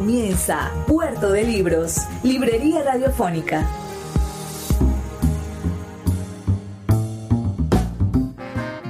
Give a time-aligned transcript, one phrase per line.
[0.00, 3.68] Comienza Puerto de Libros, Librería Radiofónica.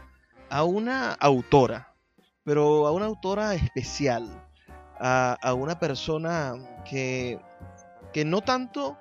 [0.50, 1.94] a una autora,
[2.44, 4.48] pero a una autora especial,
[5.00, 6.54] a, a una persona
[6.90, 7.40] que,
[8.14, 8.98] que no tanto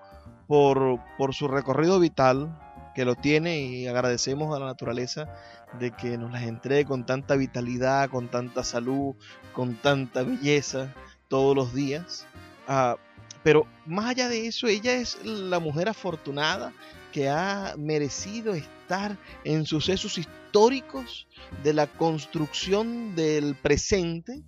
[0.48, 2.58] por, por su recorrido vital,
[2.98, 5.32] que lo tiene y agradecemos a la naturaleza
[5.78, 9.14] de que nos las entregue con tanta vitalidad, con tanta salud,
[9.52, 10.92] con tanta belleza
[11.28, 12.26] todos los días.
[12.66, 12.96] Ah,
[13.44, 16.72] pero más allá de eso, ella es la mujer afortunada
[17.12, 21.28] que ha merecido estar en sucesos históricos
[21.62, 24.42] de la construcción del presente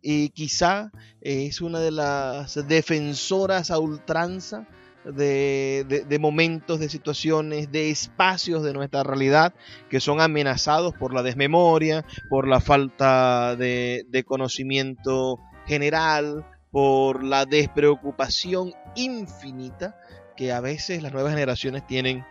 [0.00, 4.68] y quizá es una de las defensoras a ultranza
[5.04, 9.54] de, momentos, de situaciones, de espacios de nuestra realidad
[9.88, 18.72] que son amenazados por la desmemoria, por la falta de, conocimiento general, por la despreocupación
[18.94, 19.96] infinita
[20.36, 22.24] que a veces las nuevas generaciones tienen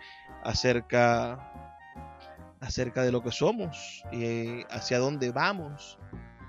[0.44, 1.52] acerca,
[2.60, 6.00] acerca de lo que somos, y hacia dónde vamos,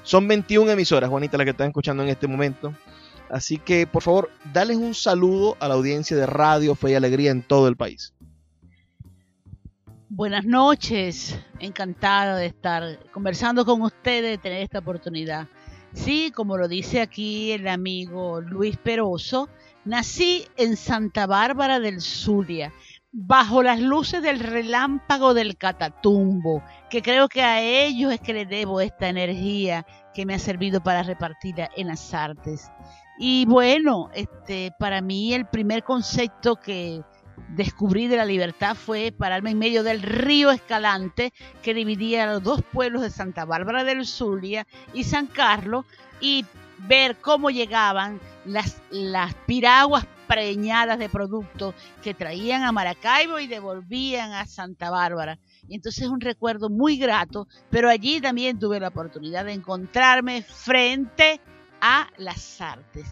[0.09, 2.73] Son 21 emisoras, Juanita, las que están escuchando en este momento.
[3.29, 7.29] Así que, por favor, dales un saludo a la audiencia de Radio Fe y Alegría
[7.29, 8.11] en todo el país.
[10.09, 15.47] Buenas noches, encantado de estar conversando con ustedes, de tener esta oportunidad.
[15.93, 19.47] Sí, como lo dice aquí el amigo Luis Peroso,
[19.85, 22.73] nací en Santa Bárbara del Zulia,
[23.11, 28.45] bajo las luces del relámpago del Catatumbo, que creo que a ellos es que le
[28.45, 32.71] debo esta energía que me ha servido para repartirla en las artes.
[33.17, 37.01] Y bueno, este, para mí el primer concepto que
[37.49, 42.61] descubrí de la libertad fue pararme en medio del río Escalante que dividía los dos
[42.71, 45.85] pueblos de Santa Bárbara del Zulia y San Carlos
[46.21, 46.45] y
[46.87, 54.31] ver cómo llegaban las, las piraguas preñadas de productos que traían a Maracaibo y devolvían
[54.33, 55.39] a Santa Bárbara.
[55.69, 60.41] Y entonces es un recuerdo muy grato, pero allí también tuve la oportunidad de encontrarme
[60.41, 61.39] frente
[61.79, 63.05] a las artes.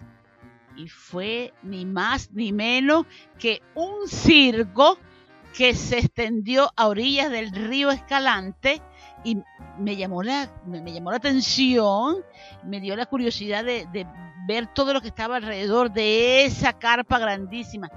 [0.76, 3.06] Y fue ni más ni menos
[3.38, 4.98] que un circo
[5.56, 8.82] que se extendió a orillas del río Escalante
[9.24, 9.38] y
[9.80, 12.18] me llamó la, me, llamó la atención,
[12.64, 14.08] me dio la curiosidad de, de
[14.48, 17.90] ver todo lo que estaba alrededor de esa carpa grandísima,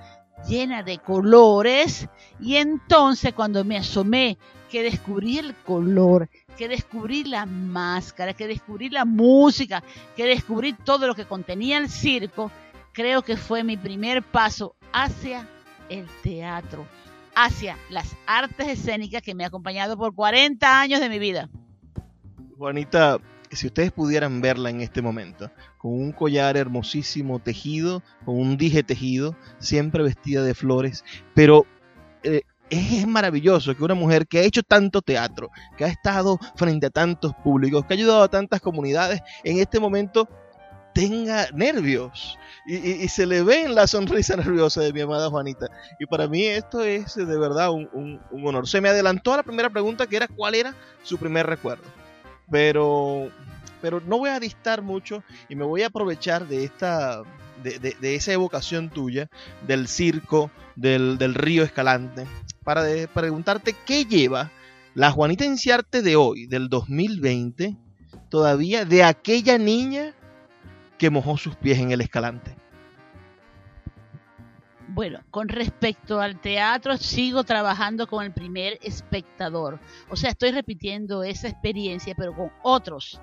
[0.49, 2.09] llena de colores.
[2.41, 4.39] Y entonces cuando me asomé,
[4.71, 6.29] que descubrí el color
[6.61, 9.83] que descubrí la máscara, que descubrí la música,
[10.15, 12.51] que descubrí todo lo que contenía el circo,
[12.93, 15.49] creo que fue mi primer paso hacia
[15.89, 16.85] el teatro,
[17.35, 21.49] hacia las artes escénicas que me ha acompañado por 40 años de mi vida.
[22.59, 23.17] Juanita,
[23.51, 28.83] si ustedes pudieran verla en este momento, con un collar hermosísimo tejido, con un dije
[28.83, 31.05] tejido, siempre vestida de flores,
[31.35, 31.67] pero
[32.23, 36.87] eh, es maravilloso que una mujer que ha hecho tanto teatro, que ha estado frente
[36.87, 40.29] a tantos públicos, que ha ayudado a tantas comunidades, en este momento
[40.93, 45.67] tenga nervios y, se le ve en la sonrisa nerviosa de mi amada Juanita.
[45.99, 48.69] Y para mí esto es de verdad un, honor.
[48.69, 51.85] Se me adelantó la primera pregunta que era cuál era su primer recuerdo.
[52.51, 53.31] Pero,
[53.81, 57.23] pero no voy a distar mucho y me voy a aprovechar de esta
[57.63, 59.29] de, esa evocación tuya
[59.67, 62.27] del circo, del, del río Escalante,
[62.65, 64.51] para preguntarte qué lleva
[64.95, 67.77] la Juanita Inciarte de hoy, del 2020,
[68.29, 70.15] todavía de aquella niña
[70.99, 72.60] que mojó sus pies en el Escalante.
[74.93, 79.79] Bueno, con respecto al teatro, sigo trabajando con el primer espectador.
[80.09, 83.21] O sea, estoy repitiendo esa experiencia, pero con otros,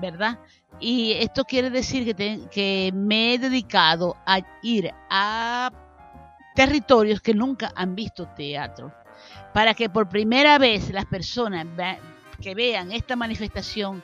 [0.00, 0.40] ¿verdad?
[0.80, 5.70] Y esto quiere decir que, que me he dedicado a ir a
[6.56, 8.92] territorios que nunca han visto teatro,
[9.54, 11.64] para que por primera vez las personas
[12.40, 14.02] que vean esta manifestación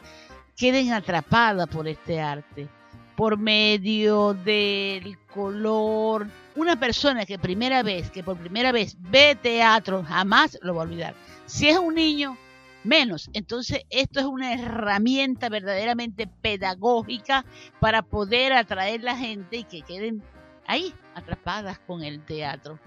[0.56, 2.68] queden atrapadas por este arte,
[3.16, 6.28] por medio del color.
[6.58, 10.86] Una persona que primera vez, que por primera vez ve teatro, jamás lo va a
[10.86, 11.14] olvidar.
[11.46, 12.36] Si es un niño,
[12.82, 13.30] menos.
[13.32, 17.44] Entonces, esto es una herramienta verdaderamente pedagógica
[17.78, 20.20] para poder atraer la gente y que queden
[20.66, 22.80] ahí, atrapadas con el teatro.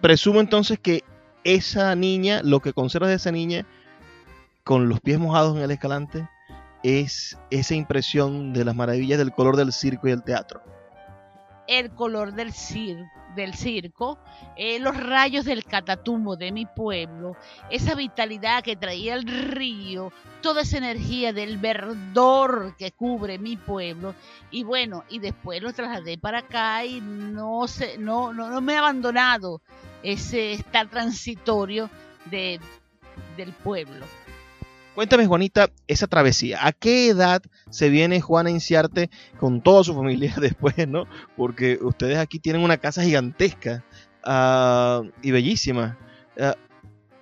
[0.00, 1.04] presumo entonces que
[1.44, 3.66] esa niña, lo que conservas de esa niña,
[4.64, 6.26] con los pies mojados en el escalante,
[6.82, 10.62] es esa impresión de las maravillas del color del circo y el teatro.
[11.78, 14.18] El color del circo del circo,
[14.56, 17.36] eh, los rayos del catatumbo de mi pueblo,
[17.70, 24.14] esa vitalidad que traía el río, toda esa energía del verdor que cubre mi pueblo.
[24.50, 28.76] Y bueno, y después lo trasladé para acá y no, se, no, no, me he
[28.76, 29.62] abandonado
[30.02, 31.88] ese estar transitorio
[32.26, 32.60] de,
[33.36, 34.04] del pueblo.
[34.94, 36.66] Cuéntame, Juanita, esa travesía.
[36.66, 39.08] ¿A qué edad se viene Juana Inciarte
[39.38, 41.06] con toda su familia después, no?
[41.36, 43.84] Porque ustedes aquí tienen una casa gigantesca
[44.26, 45.98] uh, y bellísima.
[46.36, 46.52] Uh,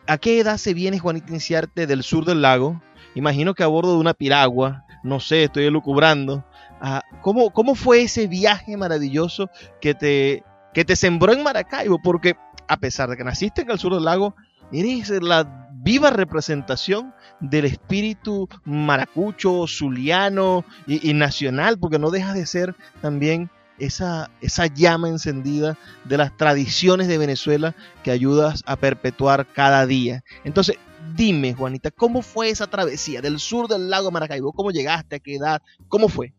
[0.09, 2.83] ¿A qué edad se viene Juanita Inciarte del sur del lago?
[3.15, 6.45] Imagino que a bordo de una piragua, no sé, estoy elucubrando.
[6.83, 9.49] Uh, ¿cómo, ¿Cómo fue ese viaje maravilloso
[9.81, 10.43] que te,
[10.75, 12.01] que te sembró en Maracaibo?
[12.03, 12.35] Porque
[12.67, 14.35] a pesar de que naciste en el sur del lago,
[14.73, 22.75] eres la viva representación del espíritu maracucho, zuliano y, nacional, porque no deja de ser
[23.01, 27.75] también esa, esa llama encendida de las tradiciones de Venezuela
[28.05, 30.23] que ayudas a perpetuar cada día.
[30.45, 30.77] Entonces,
[31.17, 34.53] dime, Juanita, ¿cómo fue esa travesía del sur del lago Maracaibo?
[34.53, 35.17] ¿Cómo llegaste?
[35.17, 35.63] ¿A qué edad?
[35.89, 36.35] ¿Cómo fue?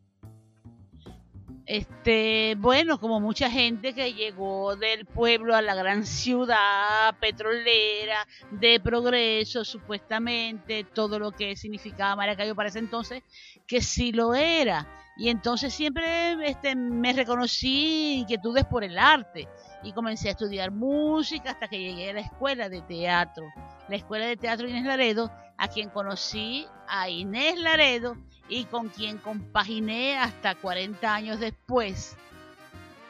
[1.72, 8.82] Este, bueno, como mucha gente que llegó del pueblo a la gran ciudad petrolera, de
[8.82, 13.24] progreso, supuestamente, todo lo que significaba Maracaibo para ese entonces,
[13.66, 14.86] que sí lo era.
[15.16, 19.48] Y entonces siempre este, me reconocí inquietudes por el arte
[19.82, 23.46] y comencé a estudiar música hasta que llegué a la escuela de teatro,
[23.88, 28.18] la escuela de teatro Inés Laredo, a quien conocí a Inés Laredo
[28.50, 32.18] y con quien compaginé hasta 40 años después,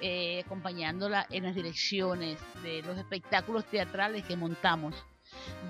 [0.02, 4.94] eh, acompañándola en las direcciones de los espectáculos teatrales que montamos,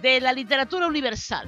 [0.02, 1.48] de la literatura universal.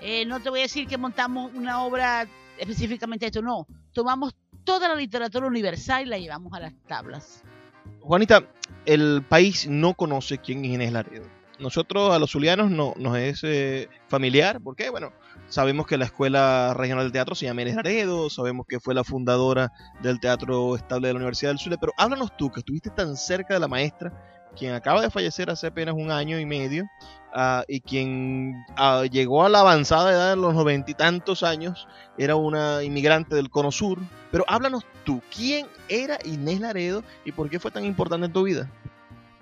[0.00, 2.26] Eh, no te voy a decir que montamos una obra
[2.58, 7.44] específicamente esto, no, tomamos toda la literatura universal y la llevamos a las tablas.
[8.00, 8.42] Juanita,
[8.84, 11.26] el país no conoce quién es Inés Laredo.
[11.60, 15.12] Nosotros a los zulianos no, nos es eh, familiar, porque bueno,
[15.48, 19.04] Sabemos que la Escuela Regional del Teatro se llama Inés Laredo, sabemos que fue la
[19.04, 19.72] fundadora
[20.02, 23.54] del Teatro Estable de la Universidad del Zulia, pero háblanos tú, que estuviste tan cerca
[23.54, 24.12] de la maestra,
[24.56, 26.88] quien acaba de fallecer hace apenas un año y medio,
[27.32, 31.86] ah, y quien ah, llegó a la avanzada edad de los noventa y tantos años,
[32.18, 33.98] era una inmigrante del Cono Sur.
[34.32, 38.42] Pero háblanos tú, ¿quién era Inés Laredo y por qué fue tan importante en tu
[38.42, 38.68] vida?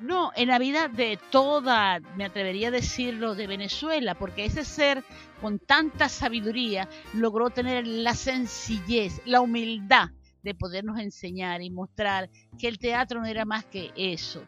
[0.00, 5.04] No, en la vida de toda, me atrevería a decirlo, de Venezuela, porque ese ser
[5.40, 10.10] con tanta sabiduría logró tener la sencillez, la humildad
[10.42, 14.44] de podernos enseñar y mostrar que el teatro no era más que eso,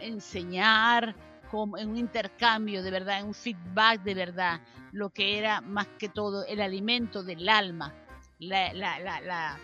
[0.00, 1.14] enseñar,
[1.50, 4.60] como en un intercambio de verdad, en un feedback de verdad,
[4.90, 7.94] lo que era más que todo el alimento del alma,
[8.38, 9.58] la,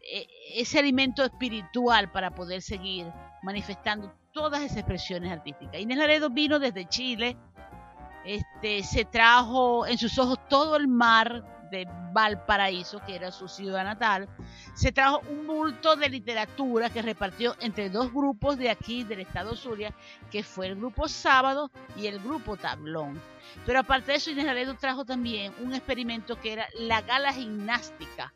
[0.00, 3.06] e, ese alimento espiritual para poder seguir
[3.42, 5.80] manifestando todas esas expresiones artísticas.
[5.80, 7.36] Inés Laredo vino desde Chile,
[8.24, 13.82] este, se trajo en sus ojos todo el mar de Valparaíso, que era su ciudad
[13.82, 14.28] natal,
[14.74, 19.56] se trajo un bulto de literatura que repartió entre dos grupos de aquí del estado
[19.56, 19.94] Zulia,
[20.30, 23.20] que fue el grupo Sábado y el grupo Tablón.
[23.64, 28.34] Pero aparte de eso, Inés Laredo trajo también un experimento que era la gala gimnástica,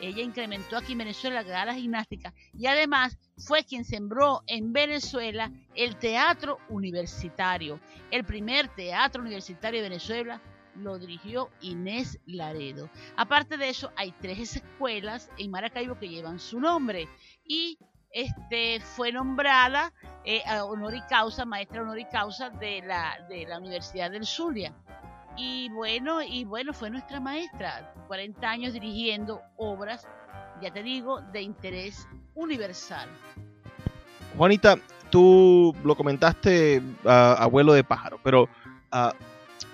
[0.00, 5.96] ella incrementó aquí en Venezuela la gimnástica y además fue quien sembró en Venezuela el
[5.96, 7.80] teatro universitario.
[8.10, 10.40] El primer teatro universitario de Venezuela
[10.74, 12.90] lo dirigió Inés Laredo.
[13.16, 17.08] Aparte de eso, hay tres escuelas en Maracaibo que llevan su nombre
[17.44, 17.78] y
[18.10, 19.92] este, fue nombrada
[20.24, 24.74] eh, honor y causa, maestra honor y causa de la, de la Universidad del Zulia.
[25.36, 30.06] Y bueno, y bueno, fue nuestra maestra, 40 años dirigiendo obras,
[30.62, 33.08] ya te digo, de interés universal.
[34.36, 34.76] Juanita,
[35.10, 38.48] tú lo comentaste, abuelo de pájaro, pero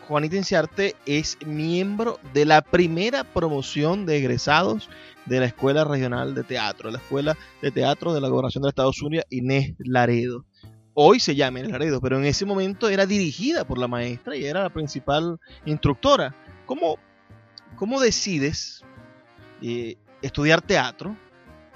[0.09, 4.91] Juanita Inciarte es miembro de la primera promoción de egresados
[5.27, 9.01] de la Escuela Regional de Teatro, la Escuela de Teatro de la Gobernación de Estados
[9.01, 10.45] Unidos, Inés Laredo
[10.95, 14.45] hoy se llama el Laredo, pero en ese momento era dirigida por la maestra y
[14.45, 16.35] era la principal instructora.
[16.67, 16.99] ¿Cómo,
[17.77, 18.85] cómo decides
[19.63, 21.17] eh, estudiar teatro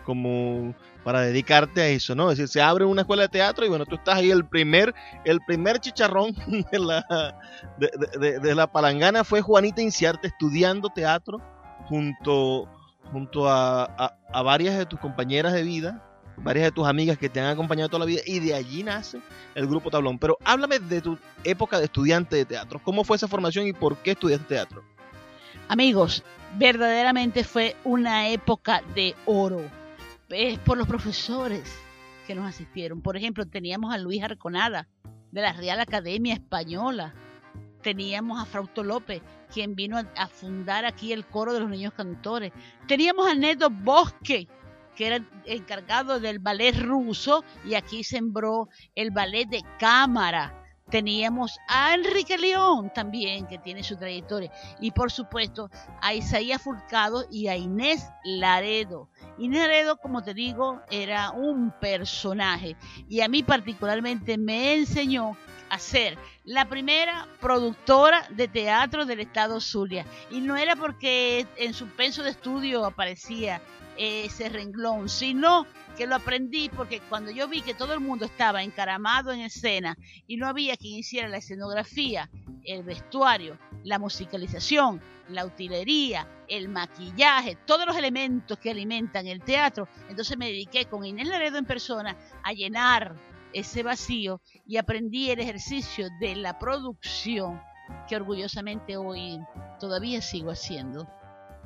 [0.05, 2.31] como para dedicarte a eso, ¿no?
[2.31, 4.95] Es decir, se abre una escuela de teatro y bueno, tú estás ahí el primer,
[5.25, 6.35] el primer chicharrón
[6.73, 7.37] de la,
[7.79, 11.41] de, la palangana fue Juanita Inciarte estudiando teatro
[11.89, 12.69] junto,
[13.13, 16.06] junto a, a varias de tus compañeras de vida
[16.39, 19.21] varias de tus amigas que te han acompañado toda la vida y de allí nace
[19.55, 20.19] el grupo Tablón.
[20.19, 22.81] Pero háblame de tu época de estudiante de teatro.
[22.83, 24.85] ¿Cómo fue esa formación y por qué estudiaste teatro?
[25.69, 26.23] Amigos,
[26.59, 29.63] verdaderamente fue una época de oro.
[30.29, 31.63] Es por los profesores
[32.27, 33.01] que nos asistieron.
[33.03, 34.89] Por ejemplo, teníamos a Luis Arconada
[35.31, 37.15] de la Real Academia Española.
[37.83, 42.53] Teníamos a Frausto López, quien vino a, fundar aquí el coro de los niños cantores.
[42.89, 44.49] Teníamos a Neto Bosque,
[44.97, 50.63] que era encargado del ballet ruso y aquí sembró el ballet de cámara.
[50.91, 54.53] Teníamos a Enrique León también, que tiene su trayectoria.
[54.81, 55.69] Y por supuesto
[56.01, 59.09] a Isaías Fulcado y a Inés Laredo.
[59.37, 62.77] Inés Laredo, como te digo, era un personaje.
[63.09, 65.37] Y a mí particularmente me enseñó
[65.69, 70.07] a ser la primera productora de teatro del estado Zulia.
[70.31, 73.61] Y no era porque en su penso de estudio aparecía
[73.97, 78.63] ese renglón, sino que lo aprendí porque cuando yo vi que todo el mundo estaba
[78.63, 82.31] encaramado en escena y no había quien hiciera la escenografía,
[82.65, 89.89] el vestuario, la musicalización, la utilería, el maquillaje, todos los elementos que alimentan el teatro,
[90.09, 93.17] entonces me dediqué con Inés Laredo en persona a llenar
[93.53, 97.61] ese vacío y aprendí el ejercicio de la producción
[98.09, 99.41] que orgullosamente hoy
[99.81, 101.09] todavía sigo haciendo.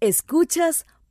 [0.00, 0.86] Escuchas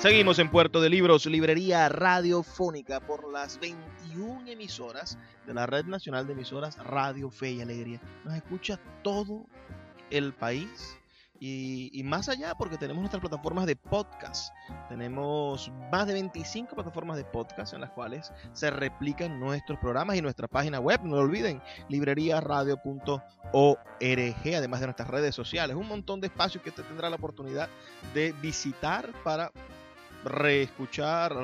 [0.00, 6.26] Seguimos en Puerto de Libros, librería radiofónica por las 21 emisoras de la Red Nacional
[6.26, 8.00] de Emisoras Radio Fe y Alegría.
[8.24, 9.44] Nos escucha todo
[10.08, 10.96] el país
[11.38, 14.54] y, más allá porque tenemos nuestras plataformas de podcast.
[14.88, 20.22] Tenemos más de 25 plataformas de podcast en las cuales se replican nuestros programas y
[20.22, 21.00] nuestra página web.
[21.02, 23.22] No lo olviden, libreriaradio.org,
[24.56, 25.76] además de nuestras redes sociales.
[25.76, 27.68] Un montón de espacios que usted tendrá la oportunidad
[28.14, 29.52] de visitar para
[30.24, 31.34] reescuchar,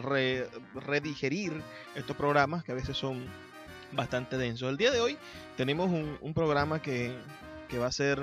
[0.75, 1.63] redigerir
[1.95, 3.25] estos programas que a veces son
[3.93, 4.69] bastante densos.
[4.69, 5.17] El día de hoy
[5.57, 7.17] tenemos un, programa que,
[7.81, 8.21] va a ser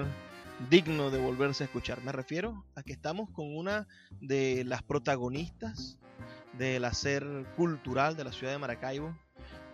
[0.69, 2.01] digno de volverse a escuchar.
[2.03, 3.88] Me refiero a que estamos con una
[4.22, 5.98] de las protagonistas
[6.57, 7.25] del hacer
[7.57, 9.17] cultural de la ciudad de Maracaibo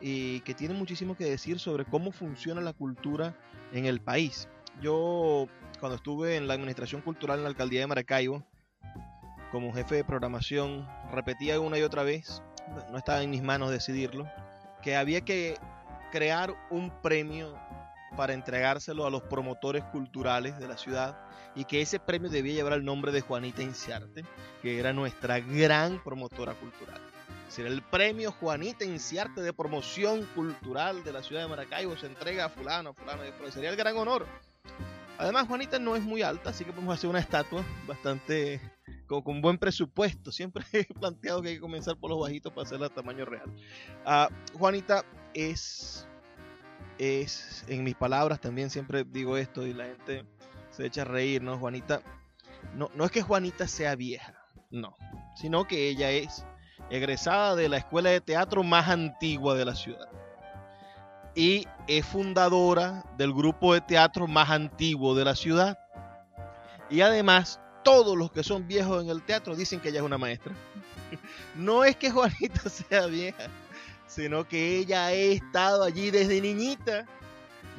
[0.01, 3.35] y que tiene muchísimo que decir sobre cómo funciona la cultura
[3.73, 4.47] en el país.
[4.81, 5.47] Yo
[5.79, 8.45] cuando estuve en la administración cultural en la alcaldía de Maracaibo,
[9.51, 12.41] como jefe de programación, repetía una y otra vez,
[12.91, 14.27] no estaba en mis manos decidirlo,
[14.81, 15.57] que había que
[16.11, 17.57] crear un premio
[18.15, 21.17] para entregárselo a los promotores culturales de la ciudad
[21.55, 24.25] y que ese premio debía llevar el nombre de Juanita Inciarte,
[24.61, 26.99] que era nuestra gran promotora cultural.
[27.49, 32.45] Si el premio Juanita Inciarte de promoción cultural de la ciudad de Maracaibo se entrega
[32.45, 34.27] a fulano, fulano, sería el gran honor.
[35.17, 38.61] Además, Juanita no es muy alta, así que podemos hacer una estatua bastante
[39.09, 40.31] con, buen presupuesto.
[40.31, 43.51] Siempre he planteado que hay que comenzar por los bajitos para hacerla a tamaño real.
[44.05, 46.07] Ah, Juanita es,
[46.97, 50.25] es, en mis palabras también siempre digo esto y la gente
[50.69, 51.57] se echa a reír, ¿no?
[51.57, 52.01] Juanita,
[52.75, 54.35] no, no es que Juanita sea vieja,
[54.69, 54.95] no,
[55.35, 56.45] sino que ella es
[56.89, 60.07] egresada de la escuela de teatro más antigua de la ciudad.
[61.35, 65.77] Y es fundadora del grupo de teatro más antiguo de la ciudad.
[66.89, 70.17] Y además todos los que son viejos en el teatro dicen que ella es una
[70.17, 70.53] maestra.
[71.55, 73.47] No es que Juanita sea vieja,
[74.07, 77.05] sino que ella ha estado allí desde niñita,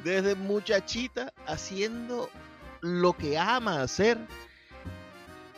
[0.03, 2.29] desde muchachita, haciendo
[2.81, 4.17] lo que ama hacer.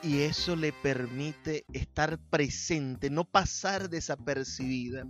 [0.04, 5.06] Y eso le permite estar presente, no pasar desapercibida.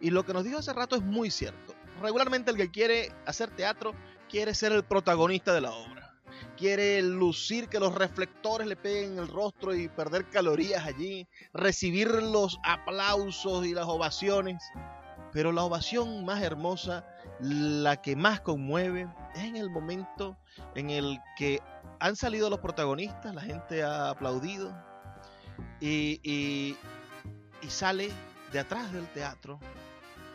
[0.00, 1.74] Y lo que nos dijo hace rato es muy cierto.
[2.02, 3.94] Regularmente el que quiere hacer teatro
[4.28, 6.03] quiere ser el protagonista de la obra
[6.56, 12.08] quiere lucir que los reflectores le peguen en el rostro y perder calorías allí, recibir
[12.08, 14.62] los aplausos y las ovaciones.
[15.32, 17.04] Pero la ovación más hermosa,
[17.40, 20.36] la que más conmueve, es en el momento
[20.74, 21.60] en el que
[21.98, 24.72] han salido los protagonistas, la gente ha aplaudido
[25.80, 26.76] y, y,
[27.68, 28.10] sale
[28.52, 29.58] de atrás del teatro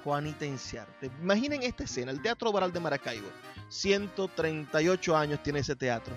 [0.04, 1.12] Juanita Inciarte.
[1.22, 3.28] Imaginen esta escena, el Teatro Baral de Maracaibo
[3.70, 6.14] 138 años tiene ese teatro.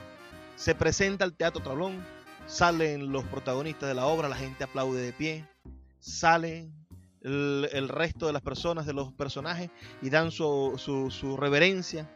[0.56, 2.04] Se presenta el Teatro Tablón,
[2.46, 5.48] salen los protagonistas de la obra, la gente aplaude de pie,
[5.98, 6.72] salen
[7.22, 10.74] el, resto de las personas, de los personajes, y dan su,
[11.10, 12.10] su, reverencia.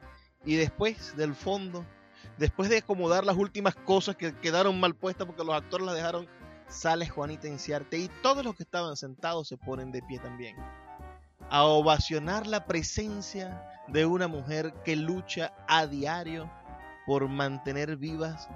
[0.45, 1.85] Y después del fondo,
[2.39, 6.29] después de acomodar las últimas cosas que quedaron mal puestas porque los actores las dejaron,
[6.69, 10.57] sale Juanita Inciarte y todos los que estaban sentados se ponen de pie también.
[11.51, 16.51] A ovacionar la presencia de una mujer que lucha a diario
[17.07, 18.49] por mantener vivas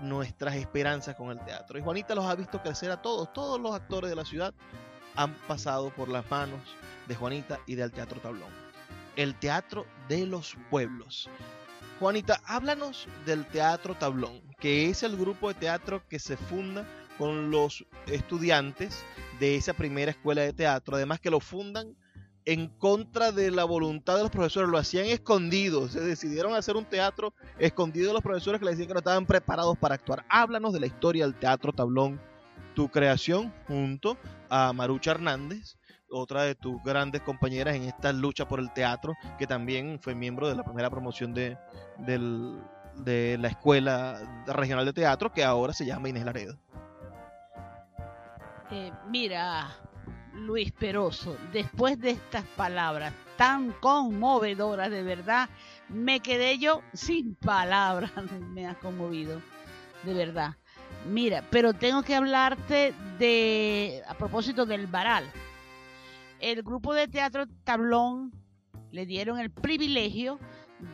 [0.00, 1.78] nuestras esperanzas con el teatro.
[1.78, 3.32] Y Juanita los ha visto crecer a todos.
[3.32, 4.54] Todos los actores de la ciudad
[5.16, 6.60] han pasado por las manos
[7.08, 8.50] de Juanita y del Teatro Tablón.
[9.16, 11.28] El Teatro de los Pueblos.
[11.98, 16.84] Juanita, háblanos del Teatro Tablón, que es el grupo de teatro que se funda
[17.18, 19.02] con los estudiantes
[19.40, 20.94] de esa primera escuela de teatro.
[20.94, 21.96] Además que lo fundan
[22.48, 26.86] en contra de la voluntad de los profesores, lo hacían escondidos, se decidieron hacer un
[26.86, 30.24] teatro escondido de los profesores que le decían que no estaban preparados para actuar.
[30.30, 32.18] Háblanos de la historia del teatro tablón,
[32.74, 34.16] tu creación junto
[34.48, 35.76] a Marucha Hernández,
[36.10, 40.48] otra de tus grandes compañeras en esta lucha por el teatro, que también fue miembro
[40.48, 41.58] de la primera promoción de,
[41.98, 46.56] de la Escuela Regional de Teatro, que ahora se llama Inés Laredo.
[48.70, 49.68] Eh, mira,
[50.38, 55.48] Luis Peroso, después de estas palabras tan conmovedoras, de verdad,
[55.88, 58.10] me quedé yo sin palabras,
[58.52, 59.40] me ha conmovido,
[60.02, 60.56] de verdad.
[61.06, 65.24] Mira, pero tengo que hablarte de, a propósito del Baral.
[66.40, 68.32] El grupo de teatro Tablón
[68.90, 70.38] le dieron el privilegio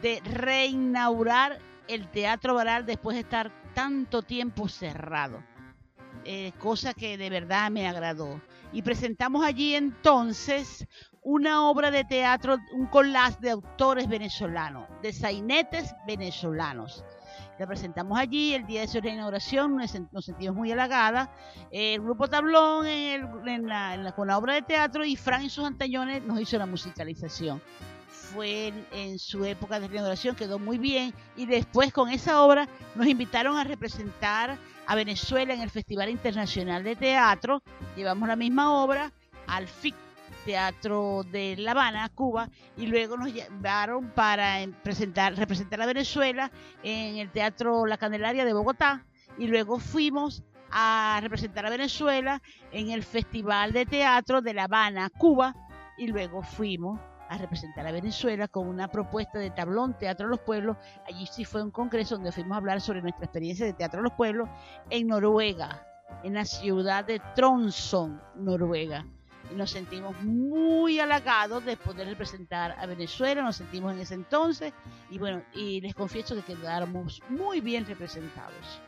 [0.02, 5.42] de reinaugurar el Teatro Baral después de estar tanto tiempo cerrado.
[6.24, 8.40] Eh, cosa que de verdad me agradó
[8.72, 10.86] y presentamos allí entonces
[11.22, 17.04] una obra de teatro, un collage de autores venezolanos, de sainetes venezolanos.
[17.58, 21.28] La presentamos allí el día de su reinauguración, nos sentimos muy halagadas.
[21.70, 22.86] El grupo Tablón
[24.16, 27.62] con la obra de teatro y Fran y sus antañones nos hizo la musicalización.
[28.08, 31.14] Fue en, en, su época de reinauguración, quedó muy bien.
[31.36, 36.84] Y después con esa obra nos invitaron a representar a Venezuela en el Festival Internacional
[36.84, 37.62] de Teatro.
[37.96, 39.12] Llevamos la misma obra
[39.46, 39.94] al FIC
[40.44, 46.50] Teatro de La Habana, Cuba, y luego nos llevaron para presentar, representar a Venezuela
[46.82, 49.06] en el Teatro La Candelaria de Bogotá,
[49.38, 52.42] y luego fuimos a representar a Venezuela
[52.72, 55.54] en el Festival de Teatro de La Habana, Cuba,
[55.96, 57.00] y luego fuimos
[57.34, 60.76] a representar a Venezuela con una propuesta de tablón Teatro de los Pueblos.
[61.06, 64.04] Allí sí fue un congreso donde fuimos a hablar sobre nuestra experiencia de Teatro de
[64.04, 64.48] los Pueblos
[64.90, 65.86] en Noruega,
[66.22, 69.04] en la ciudad de Tromsø, Noruega.
[69.52, 74.72] Y nos sentimos muy halagados de poder representar a Venezuela, nos sentimos en ese entonces
[75.10, 78.80] y bueno, y les confieso que quedamos muy bien representados.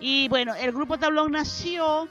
[0.00, 2.08] Y bueno, el grupo Tablón nació,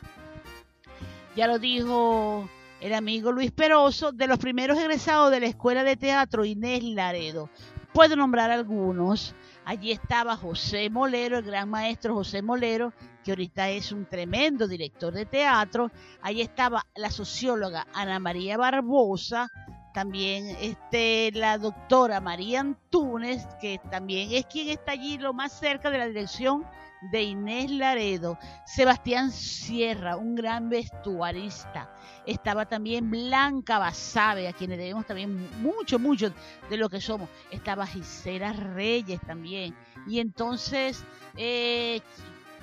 [1.36, 2.48] ya lo dijo
[2.82, 7.50] el amigo Luis Peroso, de los primeros egresados de la Escuela de Teatro Inés Laredo.
[7.94, 9.34] Puedo nombrar algunos.
[9.66, 15.14] Allí estaba José Molero, el gran maestro José Molero, que ahorita es un tremendo director
[15.14, 15.92] de teatro.
[16.22, 19.50] Allí estaba la socióloga Ana María Barbosa,
[19.94, 25.90] también este, la doctora María Antunes, que también es quien está allí lo más cerca
[25.90, 26.66] de la dirección
[27.02, 31.90] de Inés Laredo, Sebastián Sierra, un gran vestuarista.
[32.26, 36.32] Estaba también Blanca Basabe, a quien le debemos también mucho, mucho
[36.70, 37.30] de lo que somos.
[37.52, 39.76] Estaba Gisela Reyes también.
[40.08, 41.04] Y entonces,
[41.36, 42.02] eh,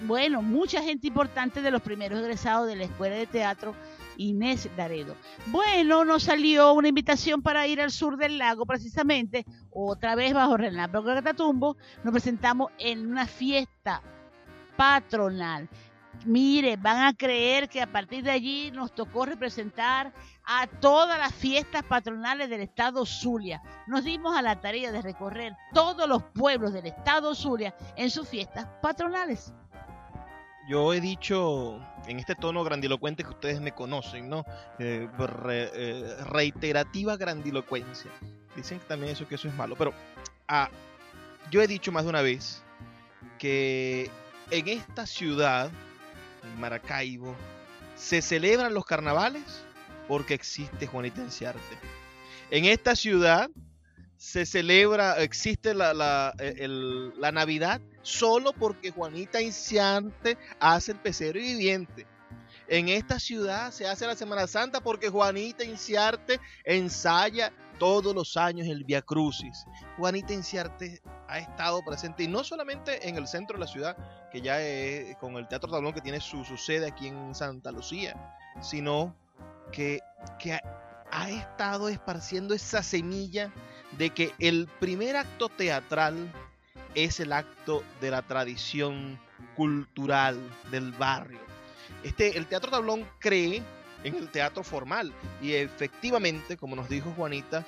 [0.03, 3.75] bueno, mucha gente importante de los primeros egresados de la Escuela de Teatro
[4.17, 5.17] Inés Laredo.
[5.47, 10.57] Bueno, nos salió una invitación para ir al sur del lago, precisamente, otra vez bajo
[10.57, 11.77] Renato Catatumbo.
[12.03, 14.03] Nos presentamos en una fiesta
[14.77, 15.69] patronal.
[16.25, 20.13] Mire, van a creer que a partir de allí nos tocó representar
[20.45, 23.63] a todas las fiestas patronales del estado Zulia.
[23.87, 28.29] Nos dimos a la tarea de recorrer todos los pueblos del estado Zulia en sus
[28.29, 29.53] fiestas patronales.
[30.67, 34.47] Yo he dicho en este tono grandilocuente que ustedes me conocen, ¿no?
[34.79, 35.09] Eh,
[35.51, 38.11] eh, reiterativa grandilocuencia.
[38.57, 39.93] Dicen también eso que eso es malo, pero
[40.49, 40.71] ah,
[41.51, 42.63] yo he dicho más de una vez
[43.39, 44.11] que
[44.51, 45.71] en esta ciudad,
[46.43, 47.35] en Maracaibo,
[47.97, 49.43] se celebran los carnavales
[50.09, 51.61] porque existe Juanita Enciarte.
[52.51, 53.49] En esta ciudad
[54.17, 62.07] se celebra, existe la, eh, la, Navidad solo porque Juanita Enciarte hace el pecero viviente.
[62.69, 68.67] En esta ciudad se hace la Semana Santa porque Juanita Inciarte ensaya todos los años
[68.67, 69.67] el Via Crucis.
[69.97, 73.97] Juanita Inciarte ha estado presente y no solamente en el centro de la ciudad,
[74.31, 78.15] que ya es con el Teatro Tablón que tiene su, sede aquí en Santa Lucía,
[78.61, 79.15] sino
[79.73, 80.01] que,
[80.39, 80.59] que
[81.11, 83.53] ha estado esparciendo esa semilla
[83.99, 86.33] de que el primer acto teatral
[86.95, 89.19] es el acto de la tradición
[89.57, 90.39] cultural
[90.71, 91.45] del barrio
[92.05, 93.63] este, el Teatro Tablón cree
[94.05, 95.13] en el teatro formal
[95.43, 97.65] y efectivamente, como nos dijo Juanita,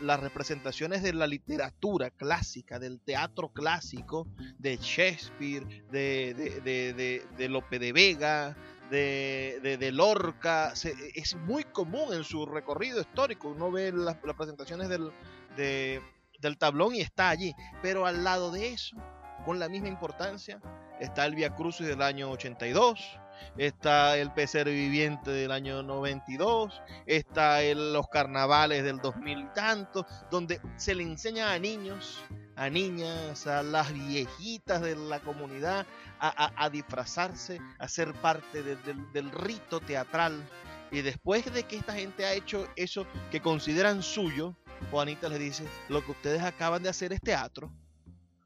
[0.00, 4.26] las representaciones de la literatura clásica, del teatro clásico,
[4.58, 8.56] de Shakespeare, de, de, de, Lope de Vega,
[8.90, 10.72] de, Lorca,
[11.14, 13.48] es muy común en su recorrido histórico.
[13.48, 15.12] Uno ve las, presentaciones del,
[15.56, 18.96] del tablón y está allí, pero al lado de eso,
[19.44, 20.60] con la misma importancia,
[21.00, 23.20] está el Via Crucis del año 82
[23.56, 30.06] está el PCR viviente del año 92, está el, los carnavales del 2000 y tanto,
[30.30, 32.22] donde se le enseña a niños,
[32.56, 35.86] a niñas, a las viejitas de la comunidad
[36.20, 40.44] a, disfrazarse, a ser parte del rito teatral.
[40.90, 44.56] Y después de que esta gente ha hecho eso que consideran suyo,
[44.90, 47.70] Juanita les dice, lo que ustedes acaban de hacer es teatro.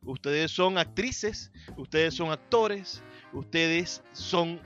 [0.04, 3.02] Ustedes son actrices, ustedes son actores,
[3.32, 4.60] ustedes son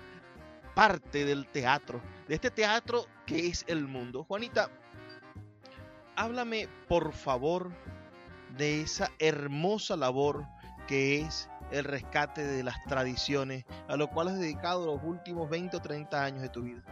[0.76, 4.24] parte del teatro, de este teatro que es el mundo.
[4.24, 4.68] Juanita,
[6.16, 7.72] háblame por favor
[8.58, 10.46] de esa hermosa labor
[10.86, 15.78] que es el rescate de las tradiciones, a lo cual has dedicado los últimos 20
[15.78, 16.82] o 30 años de tu vida.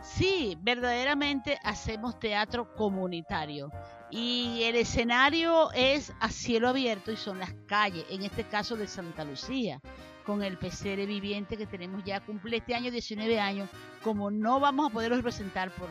[0.00, 3.70] Sí, verdaderamente hacemos teatro comunitario
[4.10, 8.88] y el escenario es a cielo abierto y son las calles, en este caso de
[8.88, 9.78] Santa Lucía
[10.28, 13.70] con el PCR viviente que tenemos ya, cumple este año 19 años,
[14.02, 15.88] como no vamos a poderlo representar por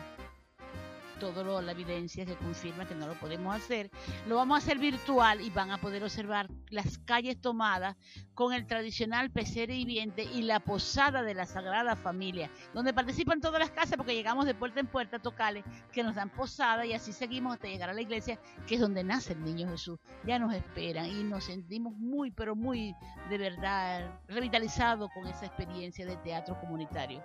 [1.19, 3.89] toda la evidencia que confirma que no lo podemos hacer.
[4.27, 7.95] Lo vamos a hacer virtual y van a poder observar las calles tomadas
[8.33, 13.59] con el tradicional pesebre viviente y la posada de la Sagrada Familia, donde participan todas
[13.59, 17.13] las casas porque llegamos de puerta en puerta tocales que nos dan posada y así
[17.13, 19.99] seguimos hasta llegar a la iglesia, que es donde nace el niño Jesús.
[20.25, 22.95] Ya nos esperan y nos sentimos muy, pero muy
[23.29, 27.23] de verdad revitalizados con esa experiencia de teatro comunitario.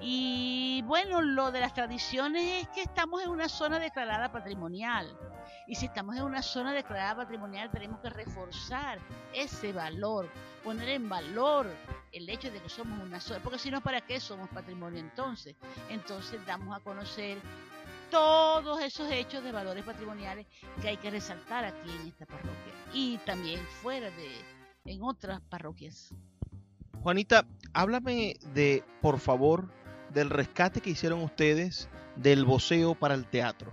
[0.00, 5.16] Y bueno, lo de las tradiciones es que estamos en una zona declarada patrimonial.
[5.66, 8.98] Y si estamos en una zona declarada patrimonial, tenemos que reforzar
[9.34, 10.28] ese valor,
[10.64, 11.66] poner en valor
[12.12, 13.40] el hecho de que somos una zona.
[13.42, 15.56] Porque si no, ¿para qué somos patrimonio entonces?
[15.88, 17.38] Entonces damos a conocer
[18.10, 20.46] todos esos hechos de valores patrimoniales
[20.80, 24.30] que hay que resaltar aquí en esta parroquia y también fuera de
[24.84, 26.14] en otras parroquias.
[27.02, 29.68] Juanita, háblame de, por favor,
[30.12, 33.72] del rescate que hicieron ustedes del voceo para el teatro.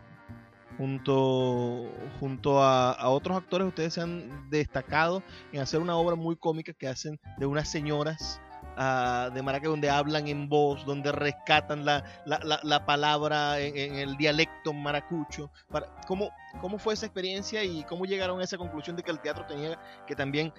[0.83, 6.73] Junto, junto a, otros actores, ustedes se han destacado en hacer una obra muy cómica
[6.73, 8.41] que hacen de unas señoras
[8.77, 14.17] uh, de Maracay donde hablan en voz, donde rescatan la, la, la, palabra en, el
[14.17, 15.49] dialecto maracucho.
[15.71, 19.21] Para, ¿cómo, ¿Cómo fue esa experiencia y cómo llegaron a esa conclusión de que el
[19.21, 20.51] teatro tenía que también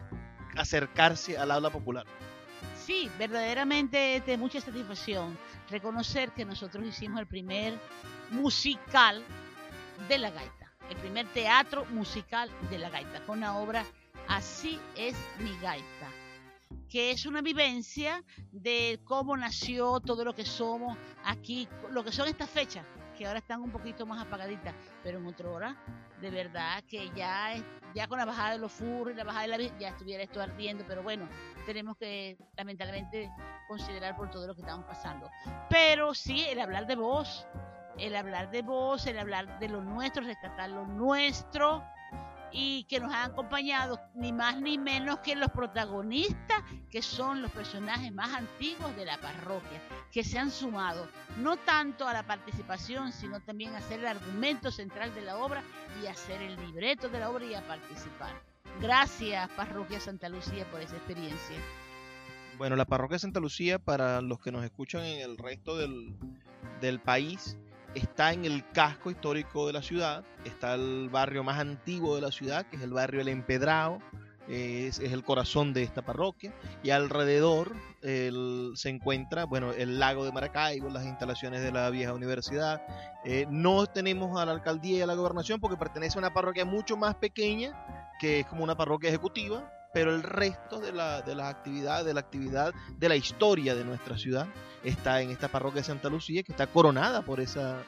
[0.57, 2.07] acercarse al habla popular?
[2.83, 5.37] Sí, verdaderamente de mucha satisfacción
[5.69, 7.75] reconocer que nosotros hicimos el primer
[8.31, 9.23] musical
[10.09, 13.85] de la gaita, el primer teatro musical de la gaita, con la obra
[14.29, 16.09] Así es mi gaita,
[16.89, 22.29] que es una vivencia de cómo nació todo lo que somos aquí, lo que son
[22.29, 25.77] estas fechas, que ahora están un poquito más apagaditas, pero en otra hora,
[26.21, 27.55] de verdad que ya,
[27.95, 30.85] ya con la bajada de los furros la bajada de la ya estuviera esto ardiendo,
[30.89, 31.29] pero bueno,
[31.67, 33.31] tenemos que lamentablemente
[33.69, 35.31] considerar por todo lo que estamos pasando.
[35.69, 37.47] Pero sí, el hablar de voz,
[37.99, 41.83] el hablar de voz, el hablar de lo nuestro, rescatar lo nuestro
[42.57, 47.51] y que nos han acompañado ni más ni menos que los protagonistas, que son los
[47.51, 53.13] personajes más antiguos de la parroquia, que se han sumado no tanto a la participación,
[53.13, 55.65] sino también a ser el argumento central de la obra
[56.01, 58.41] y a hacer el libreto de la obra y a participar.
[58.81, 61.57] Gracias, Parroquia Santa Lucía, por esa experiencia.
[62.57, 66.15] Bueno, la Parroquia Santa Lucía, para los que nos escuchan en el resto del,
[66.81, 67.57] del país,
[67.95, 72.31] está en el casco histórico de la ciudad, está el barrio más antiguo de la
[72.31, 74.01] ciudad, que es el barrio El Empedrado,
[74.49, 76.53] es, el corazón de esta parroquia,
[76.83, 82.83] y alrededor se encuentra, bueno, el lago de Maracaibo, las instalaciones de la vieja universidad.
[83.25, 86.67] Eh, no tenemos a la alcaldía y a la gobernación porque pertenece a una parroquia
[86.67, 87.73] mucho más pequeña,
[88.21, 92.13] que es como una parroquia ejecutiva, pero el resto de, la, de las actividades, de
[92.13, 94.49] la actividad, de la historia de nuestra ciudad
[94.83, 97.79] está en esta parroquia de Santa Lucía, que está coronada por esa,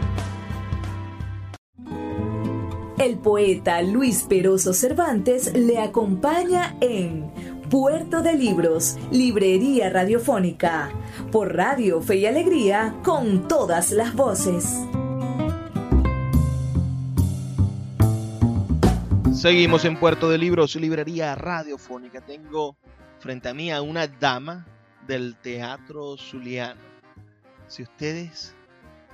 [3.10, 7.32] El poeta Luis Peroso Cervantes le acompaña en
[7.68, 10.92] Puerto de Libros, Librería Radiofónica,
[11.32, 14.64] por Radio Fe y Alegría, con todas las voces.
[19.34, 22.22] Seguimos en Puerto de Libros, librería radiofónica.
[22.22, 22.78] Tengo
[23.18, 24.68] frente a mí a una dama
[25.08, 26.82] del teatro zuliano.
[27.66, 28.54] Si ustedes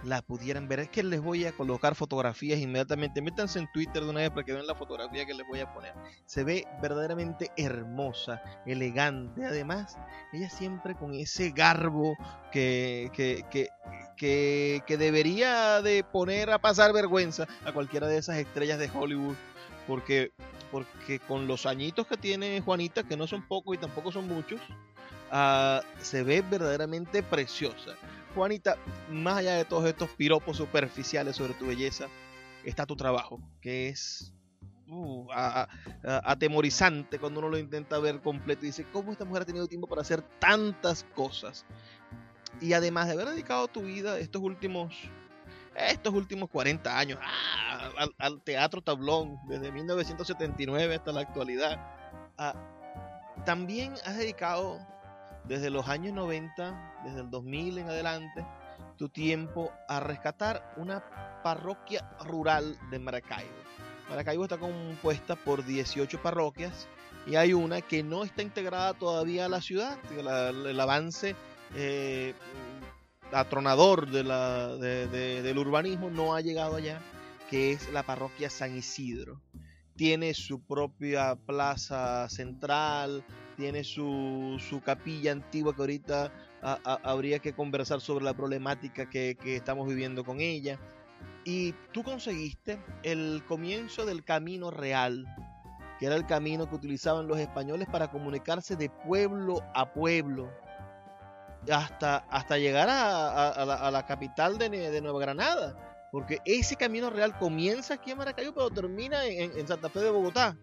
[0.05, 3.21] la pudieran ver, es que les voy a colocar fotografías inmediatamente.
[3.21, 5.73] Métanse en Twitter de una vez para que vean la fotografía que les voy a
[5.73, 5.93] poner.
[6.25, 9.45] Se ve verdaderamente hermosa, elegante.
[9.45, 9.97] Además,
[10.31, 12.15] ella siempre con ese garbo
[12.51, 13.43] que, que,
[14.15, 19.35] que, que debería de poner a pasar vergüenza a cualquiera de esas estrellas de Hollywood
[19.87, 20.31] porque,
[20.71, 24.59] porque con los añitos que tiene Juanita, que no son pocos y tampoco son muchos,
[25.31, 27.95] uh, se ve verdaderamente preciosa.
[28.35, 28.75] Juanita,
[29.09, 32.07] más allá de todos estos piropos superficiales sobre tu belleza,
[32.65, 34.33] está tu trabajo, que es
[34.87, 35.25] uh,
[36.03, 39.87] atemorizante cuando uno lo intenta ver completo y dice, ¿cómo esta mujer ha tenido tiempo
[39.87, 41.65] para hacer tantas cosas?
[42.59, 44.93] Y además de haber dedicado tu vida estos últimos
[45.75, 51.79] estos últimos 40 años ah, al, teatro tablón, desde 1979 hasta la actualidad.
[52.37, 52.55] Ah,
[53.45, 54.79] también has dedicado
[55.47, 58.45] desde los años 90, desde el 2000 en adelante,
[58.97, 61.03] tu tiempo a rescatar una
[61.43, 63.53] parroquia rural de Maracaibo.
[64.09, 66.87] Maracaibo está compuesta por 18 parroquias
[67.27, 69.97] y hay una que no está integrada todavía a la ciudad.
[70.11, 71.35] el avance
[71.75, 72.33] eh,
[73.31, 77.01] atronador de la, del urbanismo no ha llegado allá,
[77.49, 79.41] que es la parroquia San Isidro.
[79.95, 83.23] Tiene su propia plaza central,
[83.55, 89.55] tiene su, su capilla antigua que ahorita habría que conversar sobre la problemática que, que
[89.55, 90.79] estamos viviendo con ella.
[91.43, 95.25] Y tú conseguiste el comienzo del camino real,
[95.99, 100.49] que era el camino que utilizaban los españoles para comunicarse de pueblo a pueblo
[101.71, 105.75] hasta, hasta llegar a, la, capital de, Nueva Granada.
[106.11, 110.57] Porque ese camino real comienza aquí en Maracaibo, pero termina en, Santa Fe de Bogotá.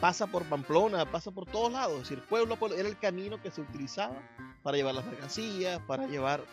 [0.00, 2.02] Pasa por Pamplona, pasa por todos lados.
[2.02, 4.16] Es decir, pueblo, era el camino que se utilizaba
[4.62, 6.44] para llevar las mercancías, para llevar.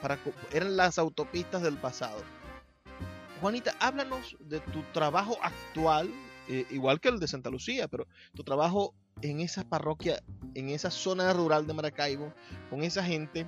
[0.00, 0.18] Para,
[0.52, 2.22] eran las autopistas del pasado.
[3.40, 6.10] Juanita, háblanos de tu trabajo actual,
[6.48, 10.22] eh, igual que el de Santa Lucía, pero tu trabajo en esa parroquia,
[10.54, 12.32] en esa zona rural de Maracaibo,
[12.70, 13.46] con esa gente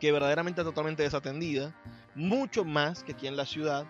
[0.00, 1.74] que verdaderamente totalmente desatendida,
[2.14, 3.86] mucho más que aquí en la ciudad.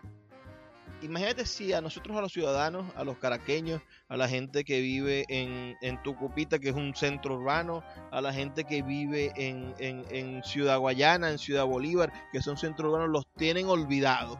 [1.04, 5.26] Imagínate si a nosotros, a los ciudadanos, a los caraqueños, a la gente que vive
[5.28, 10.02] en, en Tucupita, que es un centro urbano, a la gente que vive en, en,
[10.08, 14.38] en Ciudad Guayana, en Ciudad Bolívar, que son centros urbanos, los tienen olvidados.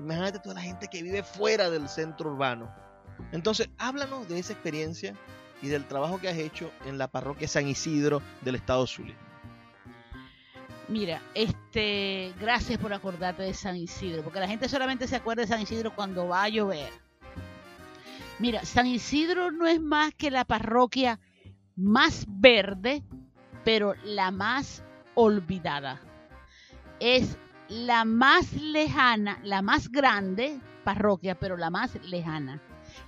[0.00, 2.68] Imagínate toda la gente que vive fuera del centro urbano.
[3.30, 5.14] Entonces, háblanos de esa experiencia
[5.62, 9.16] y del trabajo que has hecho en la parroquia San Isidro del estado Zulia.
[10.88, 15.48] Mira, este, gracias por acordarte de San Isidro, porque la gente solamente se acuerda de
[15.48, 16.92] San Isidro cuando va a llover.
[18.38, 21.18] Mira, San Isidro no es más que la parroquia
[21.74, 23.02] más verde,
[23.64, 26.00] pero la más olvidada.
[27.00, 27.36] Es
[27.68, 32.62] la más lejana, la más grande parroquia, pero la más lejana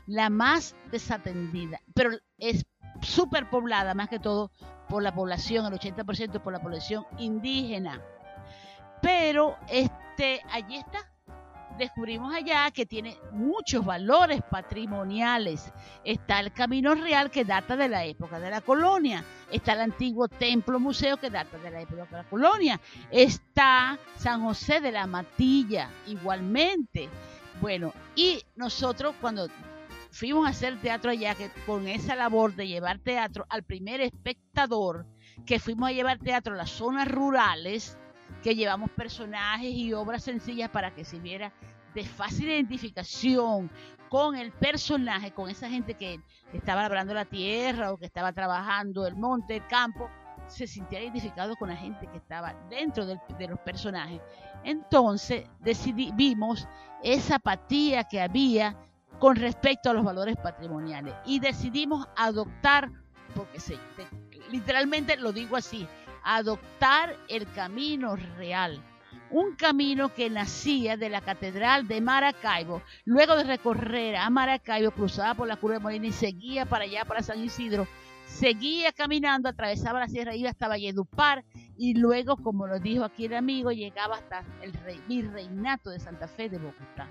[0.07, 2.65] la más desatendida, pero es
[3.01, 4.51] súper poblada más que todo
[4.89, 8.03] por la población, el 80% por la población indígena.
[9.01, 11.11] Pero este, allí está.
[11.77, 15.73] Descubrimos allá que tiene muchos valores patrimoniales.
[16.03, 19.23] Está el Camino Real que data de la época de la colonia.
[19.53, 22.81] Está el antiguo templo museo que data de la época de la colonia.
[23.13, 27.09] Está San José de la Matilla igualmente.
[27.61, 29.49] Bueno, y nosotros cuando
[30.11, 35.07] fuimos a hacer teatro allá, que con esa labor de llevar teatro al primer espectador,
[35.47, 37.99] que fuimos a llevar teatro a las zonas rurales,
[38.43, 41.53] que llevamos personajes y obras sencillas para que se viera
[41.95, 43.71] de fácil identificación
[44.09, 46.21] con el personaje, con esa gente que
[46.53, 50.11] estaba labrando la tierra o que estaba trabajando el monte, el campo,
[50.47, 54.21] se sintiera identificado con la gente que estaba dentro de los personajes.
[54.65, 56.67] Entonces decidimos
[57.03, 58.77] esa apatía que había
[59.19, 62.91] con respecto a los valores patrimoniales y decidimos adoptar,
[63.35, 63.77] porque se,
[64.51, 65.87] literalmente lo digo así,
[66.25, 68.83] adoptar el camino real.
[69.31, 75.35] Un camino que nacía de la Catedral de Maracaibo, luego de recorrer a Maracaibo, cruzaba
[75.35, 77.87] por la Curva de Molina y seguía para allá, para San Isidro,
[78.27, 81.45] seguía caminando, atravesaba la sierra, iba hasta Valledupar
[81.77, 84.73] y luego, como lo dijo aquí el amigo, llegaba hasta el
[85.07, 87.09] virreinato de Santa Fe de Bogotá.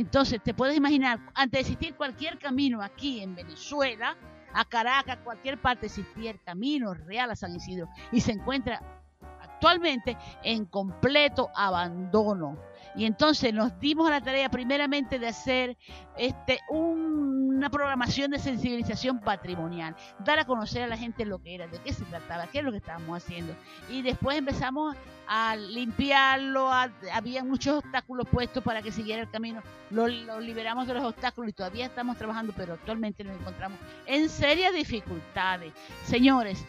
[0.00, 4.16] Entonces, te puedes imaginar, antes de existir cualquier camino aquí en Venezuela,
[4.52, 8.80] a Caracas, cualquier parte existía el camino real a San Isidro y se encuentra
[9.40, 12.56] actualmente en completo abandono.
[12.96, 15.76] Y entonces nos dimos a la tarea primeramente de hacer
[16.16, 21.66] este, una programación de sensibilización patrimonial, dar a conocer a la gente lo que era,
[21.66, 23.54] de qué se trataba, qué es lo que estábamos haciendo.
[23.90, 26.70] Y después empezamos a limpiarlo,
[27.12, 31.50] había muchos obstáculos puestos para que siguiera el camino, lo, lo, liberamos de los obstáculos
[31.50, 35.72] y todavía estamos trabajando, pero actualmente nos encontramos en serias dificultades.
[36.04, 36.64] Señores,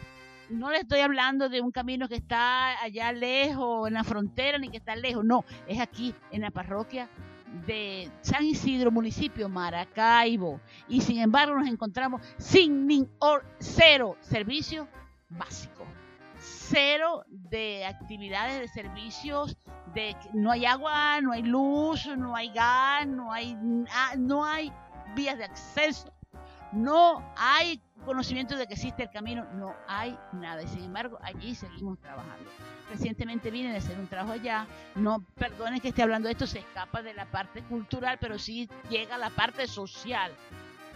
[0.50, 4.70] no le estoy hablando de un camino que está allá lejos, en la frontera, ni
[4.70, 7.10] que está lejos, no, es aquí, en la parroquia
[7.66, 10.60] de San Isidro, municipio Maracaibo.
[10.88, 13.08] Y sin embargo nos encontramos sin ni
[13.60, 14.88] cero servicio
[15.30, 15.86] básico,
[16.38, 19.58] cero de actividades de servicios,
[19.94, 23.56] de no hay agua, no hay luz, no hay gas, no hay,
[24.18, 24.72] no hay
[25.16, 26.12] vías de acceso,
[26.72, 30.64] no hay conocimiento de que existe el camino, no hay nada.
[30.64, 32.50] Y sin embargo, allí seguimos trabajando.
[32.90, 34.68] Recientemente vine de hacer un trabajo allá.
[34.96, 38.70] No, perdonen que esté hablando de esto, se escapa de la parte cultural, pero sí
[38.90, 40.32] llega a la parte social.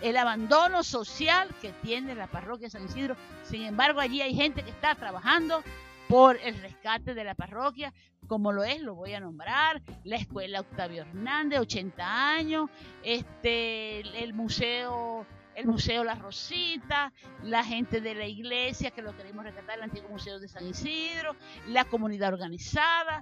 [0.01, 3.15] El abandono social que tiene la parroquia San Isidro.
[3.43, 5.63] Sin embargo, allí hay gente que está trabajando
[6.07, 7.93] por el rescate de la parroquia,
[8.27, 12.69] como lo es, lo voy a nombrar, la escuela Octavio Hernández, 80 años,
[13.03, 15.27] este, el museo
[15.59, 17.11] el Museo La Rosita,
[17.43, 21.35] la gente de la iglesia que lo queremos rescatar, el antiguo Museo de San Isidro,
[21.67, 23.21] la comunidad organizada.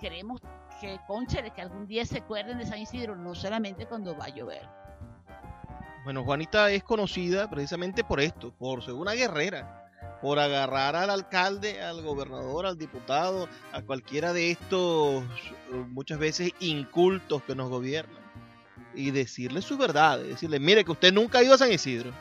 [0.00, 0.40] queremos
[0.80, 4.34] que, conche, que algún día se acuerden de San Isidro, no solamente cuando va a
[4.34, 4.68] llover.
[6.02, 9.86] Bueno, Juanita es conocida precisamente por esto, por ser una guerrera,
[10.20, 15.22] por agarrar al alcalde, al gobernador, al diputado, a cualquiera de estos
[15.90, 18.23] muchas veces incultos que nos gobiernan
[18.94, 22.12] y decirle su verdad, decirle, mire que usted nunca ha ido a San Isidro,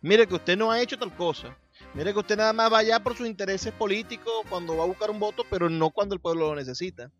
[0.00, 1.56] mire que usted no ha hecho tal cosa,
[1.94, 5.10] Mire que usted nada más va allá por sus intereses políticos cuando va a buscar
[5.10, 7.10] un voto, pero no cuando el pueblo lo necesita.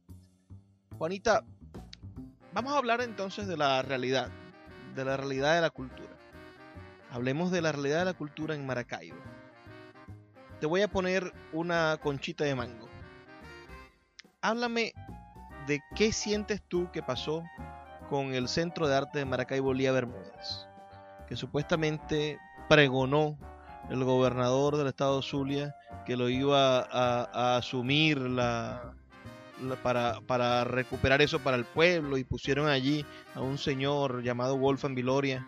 [0.98, 1.44] Juanita,
[2.52, 4.30] vamos a hablar entonces de la realidad,
[4.94, 6.10] de la realidad de la cultura.
[7.10, 9.16] Hablemos de la realidad de la cultura en Maracaibo.
[10.60, 12.88] Te voy a poner una conchita de mango.
[14.42, 14.92] Háblame
[15.66, 17.42] de qué sientes tú que pasó
[18.08, 20.66] con el Centro de Arte de Maracaibo Lía Bermúdez,
[21.28, 22.38] que supuestamente
[22.68, 23.38] pregonó
[23.90, 28.94] el gobernador del estado Zulia que lo iba a, asumir la,
[29.82, 33.04] para, para, recuperar eso para el pueblo y pusieron allí
[33.34, 35.46] a un señor llamado Wolfgang Viloria.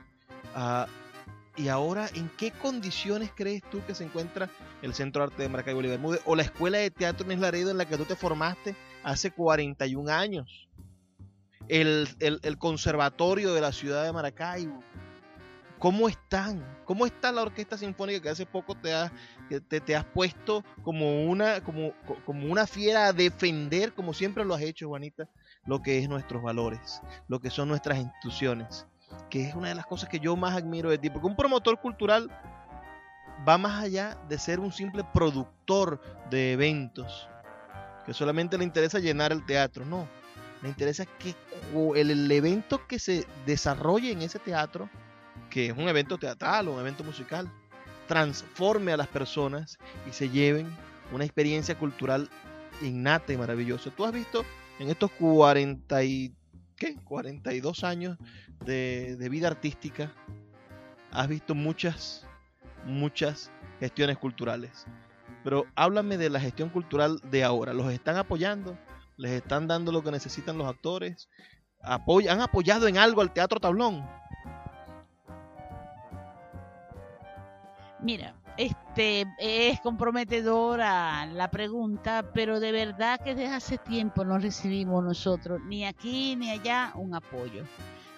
[1.56, 4.50] y ahora, ¿en qué condiciones crees tú que se encuentra
[4.82, 7.70] el Centro de Arte de Maracaibo y Bermúdez o la Escuela de Teatro en Laredo
[7.70, 10.68] en la que tú te formaste hace 41 años?
[11.70, 14.82] El, el, Conservatorio de la Ciudad de Maracaibo
[15.80, 16.62] ¿Cómo están?
[16.84, 19.10] ¿Cómo está la Orquesta Sinfónica que hace poco te has,
[19.68, 21.94] te, te has puesto como una, como,
[22.26, 25.26] como una fiera a defender, como siempre lo has hecho, Juanita,
[25.64, 28.86] lo que es nuestros valores, lo que son nuestras instituciones?
[29.30, 31.80] Que es una de las cosas que yo más admiro de ti, porque un promotor
[31.80, 32.28] cultural
[33.48, 37.26] va más allá de ser un simple productor de eventos,
[38.04, 40.06] que solamente le interesa llenar el teatro, no.
[40.62, 41.34] Le interesa que
[41.96, 44.90] el, evento que se desarrolle en ese teatro
[45.50, 47.50] que es un evento teatral o un evento musical,
[48.06, 50.66] transforme a las personas y se lleven
[51.12, 52.30] una experiencia cultural
[52.80, 53.90] innata y maravillosa.
[53.90, 54.44] Tú has visto
[54.78, 56.32] en estos 40 y,
[56.76, 56.94] ¿qué?
[57.04, 58.16] 42 años
[58.64, 60.12] de, de vida artística,
[61.11, 62.24] has visto muchas,
[62.86, 63.50] muchas
[63.80, 64.86] gestiones culturales.
[65.42, 67.72] Pero háblame de la gestión cultural de ahora.
[67.72, 68.78] ¿Los están apoyando?
[69.20, 71.28] ¿Les están dando lo que necesitan los actores?
[71.82, 74.02] ¿Han apoyado en algo al Teatro Tablón?
[78.00, 85.04] Mira, este es comprometedora la pregunta, pero de verdad que desde hace tiempo no recibimos
[85.04, 87.66] nosotros ni aquí ni allá un apoyo.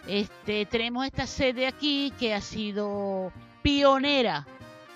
[0.06, 4.46] Este tenemos esta sede aquí que ha sido pionera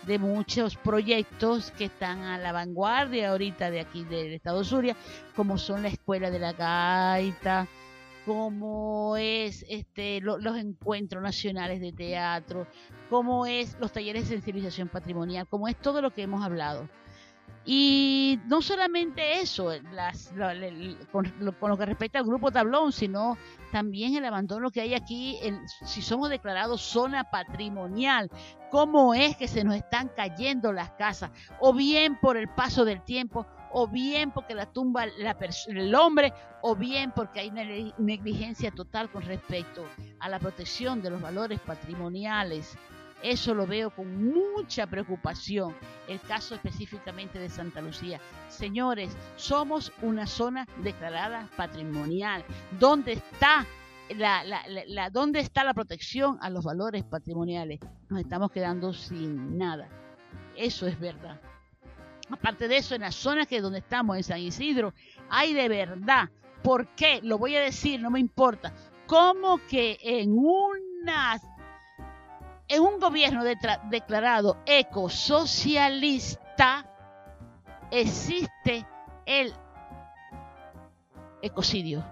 [0.06, 4.96] de muchos proyectos que están a la vanguardia ahorita de aquí del Estado Zulia,
[5.34, 7.66] como son la Escuela de la Gaita,
[8.24, 12.66] como es este, los encuentros nacionales de teatro,
[13.10, 16.88] como es los talleres de sensibilización patrimonial, como es todo lo que hemos hablado.
[17.68, 20.32] Y no solamente eso, las,
[21.10, 23.36] con, lo, que respecta al grupo Tablón, sino
[23.72, 25.36] también el abandono que hay aquí,
[25.84, 28.30] si somos declarados zona patrimonial,
[28.70, 33.02] cómo es que se nos están cayendo las casas, o bien por el paso del
[33.02, 37.64] tiempo, o bien porque la tumba el hombre, o bien porque hay una
[37.98, 39.84] negligencia total con respecto
[40.20, 42.78] a la protección de los valores patrimoniales.
[43.22, 45.74] Eso lo veo con mucha preocupación,
[46.06, 48.20] el caso específicamente de Santa Lucía.
[48.48, 52.44] Señores, somos una zona declarada patrimonial.
[52.78, 53.66] ¿Dónde está
[54.14, 57.80] la, la, ¿dónde está la protección a los valores patrimoniales?
[58.08, 59.88] Nos estamos quedando sin nada.
[60.54, 61.40] Eso es verdad.
[62.30, 64.94] Aparte de eso, en la zona que donde estamos, en San Isidro,
[65.30, 66.28] hay de verdad.
[66.62, 67.20] ¿Por qué?
[67.22, 68.74] Lo voy a decir, no me importa.
[69.06, 71.40] ¿Cómo que en una
[72.68, 76.86] en un gobierno declarado ecosocialista
[77.90, 78.86] existe
[79.24, 79.54] el
[81.42, 82.04] ecocidio?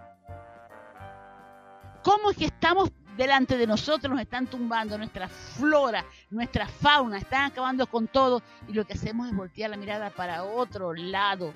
[2.02, 7.44] ¿Cómo es que estamos delante de nosotros nos están tumbando nuestra flora, nuestra fauna, están
[7.44, 11.52] acabando con todo y lo que hacemos es voltear la mirada para otro lado.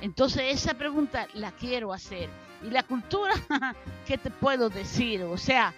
[0.00, 2.28] Entonces esa pregunta la quiero hacer.
[2.62, 3.34] ¿Y la cultura?
[4.06, 5.22] ¿Qué te puedo decir?
[5.22, 5.74] O sea,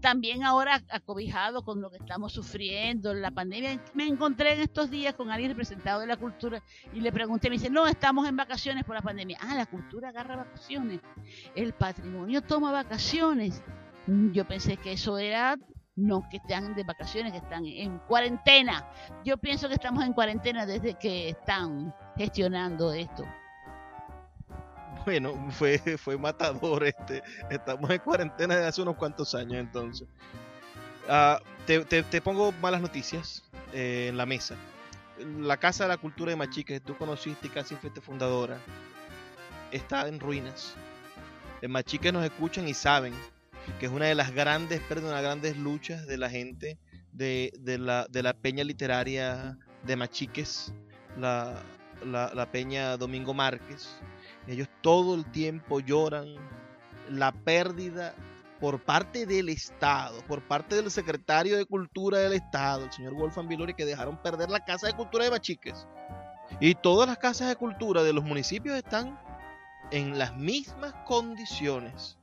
[0.00, 5.14] también ahora acobijado con lo que estamos sufriendo, la pandemia, me encontré en estos días
[5.14, 6.62] con alguien representado de la cultura
[6.94, 9.38] y le pregunté, me dice, no, estamos en vacaciones por la pandemia.
[9.40, 11.00] Ah, la cultura agarra vacaciones,
[11.54, 13.62] el patrimonio toma vacaciones.
[14.06, 15.56] Yo pensé que eso era
[15.96, 18.88] no que están de vacaciones, que están en cuarentena.
[19.24, 23.24] Yo pienso que estamos en cuarentena desde que están gestionando esto.
[25.04, 27.22] Bueno, fue, fue matador este.
[27.50, 30.06] Estamos en cuarentena desde hace unos cuantos años entonces.
[31.08, 33.42] Ah, te, pongo malas noticias
[33.72, 34.56] eh, en la mesa.
[35.38, 38.58] La Casa de la Cultura de Machique, que tú conociste y casi fuiste fundadora,
[39.70, 40.74] está en ruinas.
[41.62, 43.12] En Machique nos escuchan y saben
[43.78, 46.78] que es una de las grandes, perdón, las grandes luchas de la gente
[47.12, 50.72] de, la, de la peña literaria de Machiques,
[51.18, 51.62] la,
[52.04, 53.88] la, peña Domingo Márquez.
[54.46, 56.34] Ellos todo el tiempo lloran
[57.08, 58.14] la pérdida
[58.60, 63.48] por parte del Estado, por parte del secretario de Cultura del Estado, el señor Wolfgang
[63.48, 65.86] Vilori, que dejaron perder la Casa de Cultura de Bachiques.
[66.60, 69.18] Y todas las casas de cultura de los municipios están
[69.90, 72.18] en las mismas condiciones.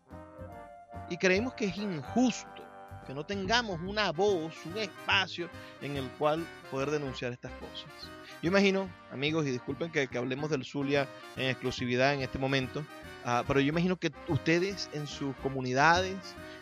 [1.10, 2.58] Y creemos que es injusto
[3.08, 5.50] que no tengamos una voz, un espacio
[5.82, 8.17] en el cual poder denunciar estas cosas.
[8.42, 11.08] Yo imagino, amigos, y disculpen que, hablemos del Zulia
[11.38, 12.86] en exclusividad en este momento,
[13.26, 16.16] ah, pero yo imagino que ustedes en sus comunidades,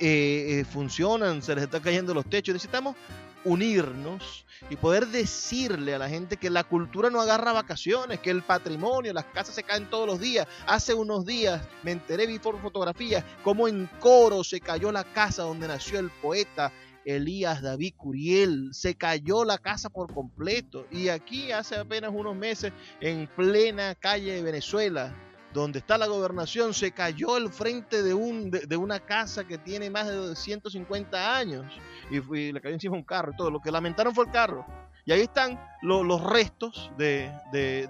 [0.01, 2.55] Eh, eh, funcionan, se les está cayendo los techos.
[2.55, 2.97] Necesitamos
[3.45, 8.43] unirnos y poder decirle a la gente que la cultura no agarra vacaciones, que el
[8.43, 10.47] patrimonio, las casas se caen todos los días.
[10.67, 15.43] Hace unos días me enteré, vi por fotografías, cómo en Coro se cayó la casa
[15.43, 16.73] donde nació el poeta
[17.05, 18.71] Elías David Curiel.
[18.73, 20.87] Se cayó la casa por completo.
[20.91, 25.15] Y aquí hace apenas unos meses, en plena calle de Venezuela,
[25.53, 29.89] donde está la gobernación, se cayó el frente de, un, de, una casa que tiene
[29.89, 31.65] más de 150 años
[32.11, 33.51] y, le cayó encima un carro y todo.
[33.51, 34.67] Lo que lamentaron fue el carro.
[35.05, 37.31] Y ahí están los restos de,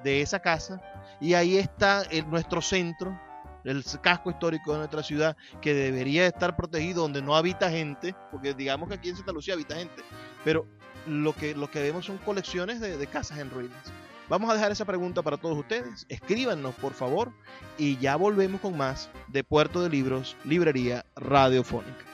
[0.04, 0.80] esa casa
[1.20, 3.18] y ahí está nuestro centro,
[3.62, 8.52] el casco histórico de nuestra ciudad que debería estar protegido donde no habita gente, porque
[8.52, 10.02] digamos que aquí en Santa Lucía habita gente,
[10.44, 10.66] pero
[11.06, 13.92] lo que, lo que vemos son colecciones de casas en ruinas.
[14.28, 16.06] Vamos a dejar esa pregunta para todos ustedes.
[16.08, 17.30] Escríbanos, por favor,
[17.76, 22.13] y ya volvemos con más de Puerto de Libros, Librería Radiofónica.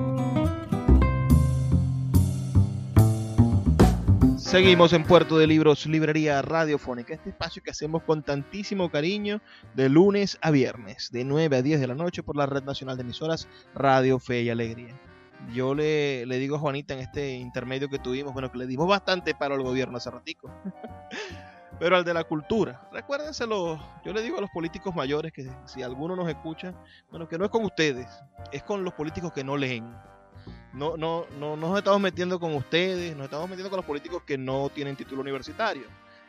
[4.51, 9.39] Seguimos en Puerto de Libros, Librería Radiofónica, este espacio que hacemos con tantísimo cariño
[9.75, 12.97] de lunes a viernes, de 9 a 10 de la noche por la Red Nacional
[12.97, 14.99] de Emisoras Radio Fe y Alegría.
[15.53, 18.89] Yo le, le digo a Juanita en este intermedio que tuvimos, bueno, que le dimos
[18.89, 20.51] bastante para el gobierno hace ratico,
[21.79, 22.89] pero al de la cultura.
[22.91, 26.73] Recuérdenselo, yo le digo a los políticos mayores que si alguno nos escucha,
[27.09, 28.09] bueno, que no es con ustedes,
[28.51, 29.95] es con los políticos que no leen
[30.73, 34.37] no, no, no, nos estamos metiendo con ustedes, nos estamos metiendo con los políticos que
[34.37, 35.83] no tienen título universitario.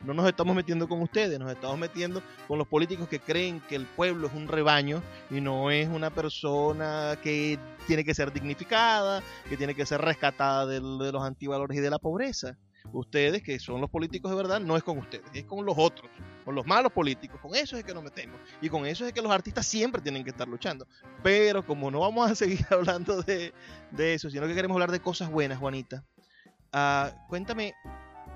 [0.05, 3.76] No nos estamos metiendo con ustedes, nos estamos metiendo con los políticos que creen que
[3.76, 9.22] el pueblo es un rebaño y no es una persona que tiene que ser dignificada,
[9.49, 12.59] que tiene que ser rescatada de los antivalores y de la pobreza
[12.93, 16.11] ustedes, que son los políticos de verdad, no es con ustedes, es con los otros,
[16.45, 18.38] con los malos políticos, con eso es que nos metemos.
[18.61, 20.86] Y con eso es que los artistas siempre tienen que estar luchando.
[21.22, 23.53] Pero como no vamos a seguir hablando de,
[23.97, 26.05] eso, sino que queremos hablar de cosas buenas, Juanita,
[26.74, 27.74] uh, cuéntame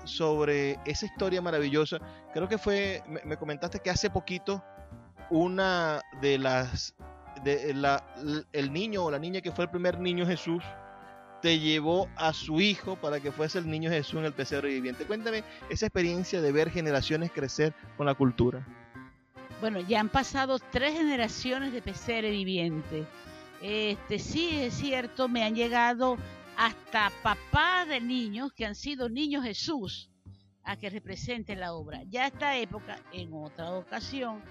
[0.05, 1.99] sobre esa historia maravillosa.
[2.33, 4.63] Creo que fue, me, comentaste que hace poquito
[5.29, 6.95] una de las,
[7.43, 8.03] de la,
[8.53, 10.63] el niño o la niña que fue el primer niño Jesús,
[11.41, 15.05] te llevó a su hijo para que fuese el niño Jesús en el pesebre viviente.
[15.05, 18.65] Cuéntame esa experiencia de ver generaciones crecer con la cultura.
[19.59, 23.05] Bueno, ya han pasado tres generaciones de pesebre viviente.
[23.61, 26.17] Este, sí, es cierto, me han llegado
[26.57, 30.09] hasta papás de niños que han sido niños Jesús
[30.63, 32.03] a que representen la obra.
[32.09, 34.43] Ya esta época, en otra ocasión,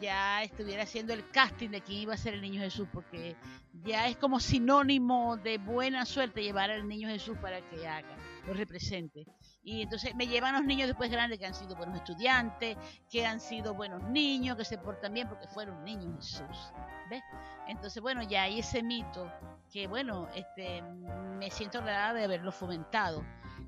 [0.00, 3.36] ya estuviera haciendo el casting de quién iba a ser el niño Jesús, porque
[3.84, 8.16] ya es como sinónimo de buena suerte llevar al niño Jesús para que haga,
[8.46, 9.26] lo represente.
[9.62, 12.76] Y entonces me llevan los niños después grandes que han sido buenos estudiantes,
[13.10, 16.72] que han sido buenos niños, que se portan bien porque fueron niños Jesús.
[17.10, 17.22] ¿Ves?
[17.66, 19.30] Entonces, bueno, ya hay ese mito
[19.72, 23.24] que, bueno, este, me siento agradada de haberlo fomentado.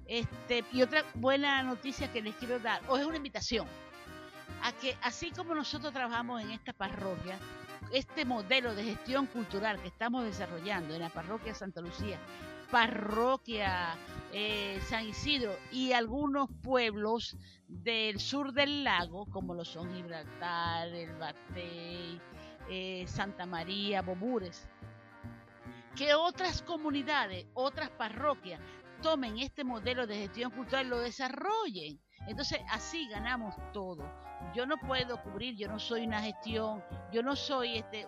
[0.07, 3.66] Este, y otra buena noticia que les quiero dar, o es una invitación,
[4.62, 7.38] a que así como nosotros trabajamos en esta parroquia,
[7.92, 12.18] este modelo de gestión cultural que estamos desarrollando en la parroquia Santa Lucía,
[12.70, 13.96] parroquia
[14.32, 17.36] eh, San Isidro y algunos pueblos
[17.66, 22.20] del sur del lago, como lo son Gibraltar, El Batey,
[22.68, 24.68] eh, Santa María, Bobures,
[25.96, 28.61] que otras comunidades, otras parroquias
[29.02, 34.04] tomen este modelo de gestión cultural y lo desarrollen Entonces así ganamos todo.
[34.55, 36.82] Yo no puedo cubrir, yo no soy una gestión,
[37.12, 38.07] yo no soy este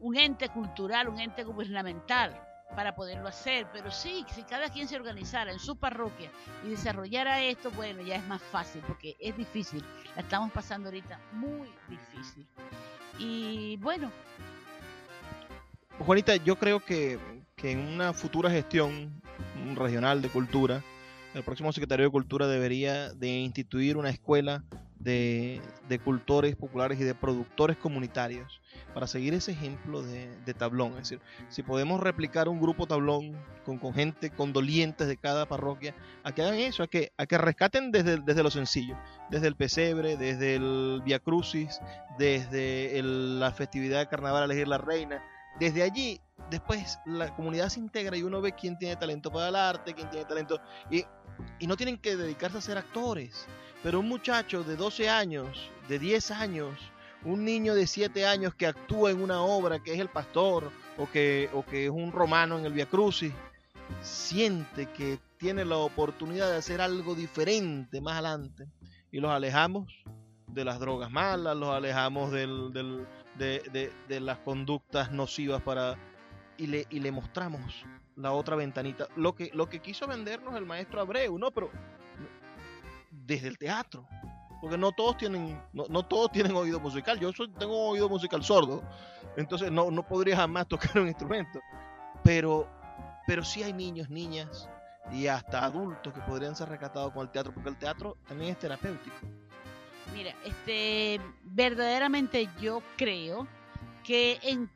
[0.00, 2.38] un, ente cultural, un ente gubernamental
[2.76, 6.30] para poderlo hacer, pero sí, si cada quien se organizara en su parroquia
[6.64, 9.84] y desarrollara esto, bueno, ya es más fácil, porque es difícil,
[10.14, 12.46] la estamos pasando ahorita muy difícil.
[13.18, 14.10] Y bueno.
[15.98, 17.18] Juanita, yo creo que,
[17.56, 19.22] que en una futura gestión
[19.74, 20.82] regional de cultura,
[21.34, 24.62] el próximo secretario de Cultura debería de instituir una escuela
[24.98, 25.60] de,
[26.02, 28.60] cultores populares y de productores comunitarios
[28.94, 30.92] para seguir ese ejemplo de, tablón.
[30.92, 35.46] Es decir, si podemos replicar un grupo tablón con, con, gente, con dolientes de cada
[35.46, 38.96] parroquia, a que hagan eso, a que, a que rescaten desde, desde lo sencillo,
[39.30, 41.80] desde el pesebre, desde el Via Crucis,
[42.18, 45.22] desde la festividad de carnaval a elegir la reina.
[45.58, 46.20] Desde allí,
[46.50, 50.10] después la comunidad se integra y uno ve quién tiene talento para el arte, quién
[50.10, 50.60] tiene talento.
[50.90, 51.04] Y,
[51.58, 53.46] y no tienen que dedicarse a ser actores
[53.84, 56.80] pero un muchacho de 12 años, de 10 años,
[57.22, 61.06] un niño de 7 años que actúa en una obra que es el pastor o
[61.10, 63.34] que, o que es un romano en el Via Crucis,
[64.00, 68.68] siente que tiene la oportunidad de hacer algo diferente más adelante
[69.12, 70.02] y los alejamos
[70.46, 72.72] de las drogas malas, los alejamos del,
[73.36, 75.98] de, de, las conductas nocivas para
[76.56, 77.84] y le, y le mostramos
[78.16, 79.08] la otra ventanita.
[79.16, 81.50] Lo que, lo que quiso vendernos el maestro Abreu, ¿no?
[81.50, 81.70] Pero
[83.10, 84.06] desde el teatro.
[84.60, 87.18] Porque no todos tienen, no, todos tienen oído musical.
[87.20, 88.82] Yo tengo oído musical sordo.
[89.36, 91.60] Entonces no, no podría jamás tocar un instrumento.
[92.22, 92.68] Pero,
[93.26, 94.68] pero sí hay niños, niñas
[95.12, 97.52] y hasta adultos que podrían ser rescatados con el teatro.
[97.52, 99.16] Porque el teatro también es terapéutico.
[100.14, 103.46] Mira, este, verdaderamente yo creo
[104.02, 104.70] que en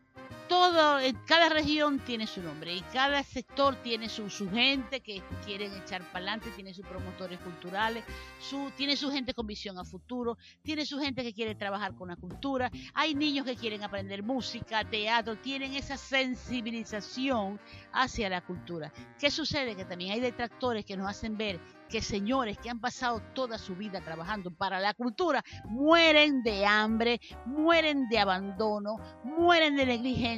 [0.48, 5.22] todo, en cada región tiene su nombre y cada sector tiene su, su gente que
[5.44, 8.04] quieren echar para adelante, tiene sus promotores culturales,
[8.40, 12.08] su, tiene su gente con visión a futuro, tiene su gente que quiere trabajar con
[12.08, 17.60] la cultura, hay niños que quieren aprender música, teatro, tienen esa sensibilización
[17.92, 18.92] hacia la cultura.
[19.18, 19.76] ¿Qué sucede?
[19.76, 23.74] Que también hay detractores que nos hacen ver que señores que han pasado toda su
[23.74, 30.37] vida trabajando para la cultura mueren de hambre, mueren de abandono, mueren de negligencia,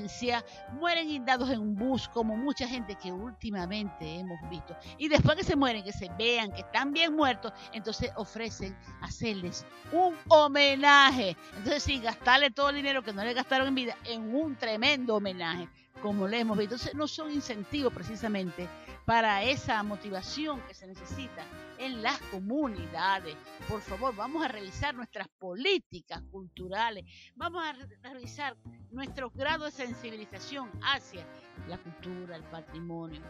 [0.72, 4.76] mueren indados en un bus, como mucha gente que últimamente hemos visto.
[4.98, 9.66] Y después que se mueren, que se vean que están bien muertos, entonces ofrecen hacerles
[9.92, 11.36] un homenaje.
[11.57, 15.16] Entonces sí, gastarle todo el dinero que no le gastaron en vida en un tremendo
[15.16, 15.68] homenaje
[16.01, 16.74] como le hemos visto.
[16.74, 18.68] Entonces no son incentivos precisamente
[19.11, 21.44] para esa motivación que se necesita
[21.80, 23.34] en las comunidades.
[23.68, 27.04] Por favor, vamos a revisar nuestras políticas culturales,
[27.34, 27.74] vamos a
[28.08, 28.56] revisar
[28.92, 31.26] nuestro grado de sensibilización hacia
[31.66, 33.20] la cultura, el patrimonio.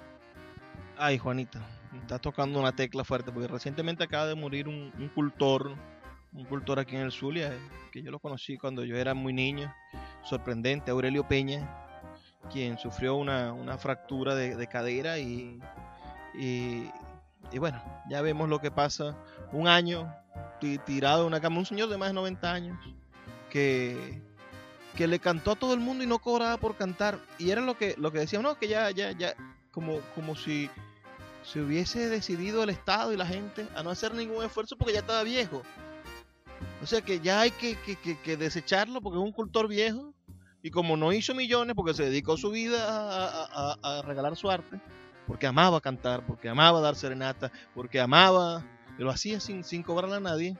[0.99, 1.67] Ay, Juanita,
[1.99, 5.75] estás tocando una tecla fuerte, porque recientemente acaba de morir un, cultor,
[6.35, 7.59] un cultor aquí en el Zulia,
[7.91, 9.75] que yo lo conocí cuando yo era muy niño,
[10.25, 11.90] sorprendente, Aurelio Peña,
[12.49, 15.61] quien sufrió una, fractura de, cadera y,
[16.35, 16.89] y,
[17.59, 19.17] bueno, ya vemos lo que pasa.
[19.53, 20.13] Un año
[20.87, 22.79] tirado en una cama, un señor de más de 90 años
[23.51, 24.23] que,
[24.97, 27.19] que le cantó a todo el mundo y no cobraba por cantar.
[27.39, 29.35] Y era lo que, lo que decían, no, que ya, ya, ya,
[29.71, 30.71] como, como si
[31.43, 35.01] se hubiese decidido el Estado y la gente a no hacer ningún esfuerzo porque ya
[35.01, 35.63] estaba viejo.
[36.83, 40.15] O sea que ya hay que, que, que desecharlo porque es un cultor viejo
[40.63, 44.81] y como no hizo millones porque se dedicó su vida a, regalar su arte,
[45.27, 48.65] porque amaba cantar, porque amaba dar serenata, porque amaba,
[48.99, 50.57] lo hacía sin, sin cobrarle a nadie,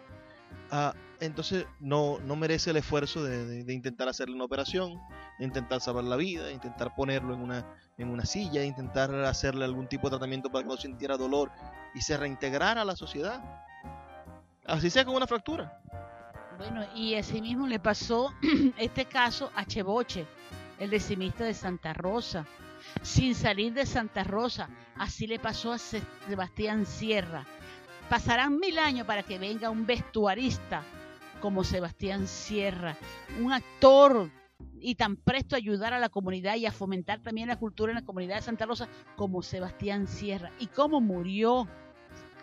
[0.71, 4.99] ah, entonces no, no merece el esfuerzo de, intentar hacerle una operación,
[5.39, 7.67] de intentar salvar la vida, de intentar ponerlo en una,
[7.99, 11.51] en una silla, de intentar hacerle algún tipo de tratamiento para que no sintiera dolor
[11.95, 13.43] y se reintegrara a la sociedad.
[14.67, 15.81] Así sea con una fractura.
[16.61, 18.35] Bueno, y así mismo le pasó
[18.77, 20.27] este caso a Cheboche,
[20.79, 22.45] el decimista de Santa Rosa.
[23.01, 27.47] Sin salir de Santa Rosa, así le pasó a Sebastián Sierra.
[28.11, 30.83] Pasarán mil años para que venga un vestuarista
[31.41, 32.95] como Sebastián Sierra,
[33.41, 34.31] un actor
[34.81, 38.01] y tan presto a ayudar a la comunidad y a fomentar también la cultura en
[38.01, 38.87] la comunidad de Santa Rosa
[39.17, 40.51] como Sebastián Sierra.
[40.59, 41.67] ¿Y cómo murió?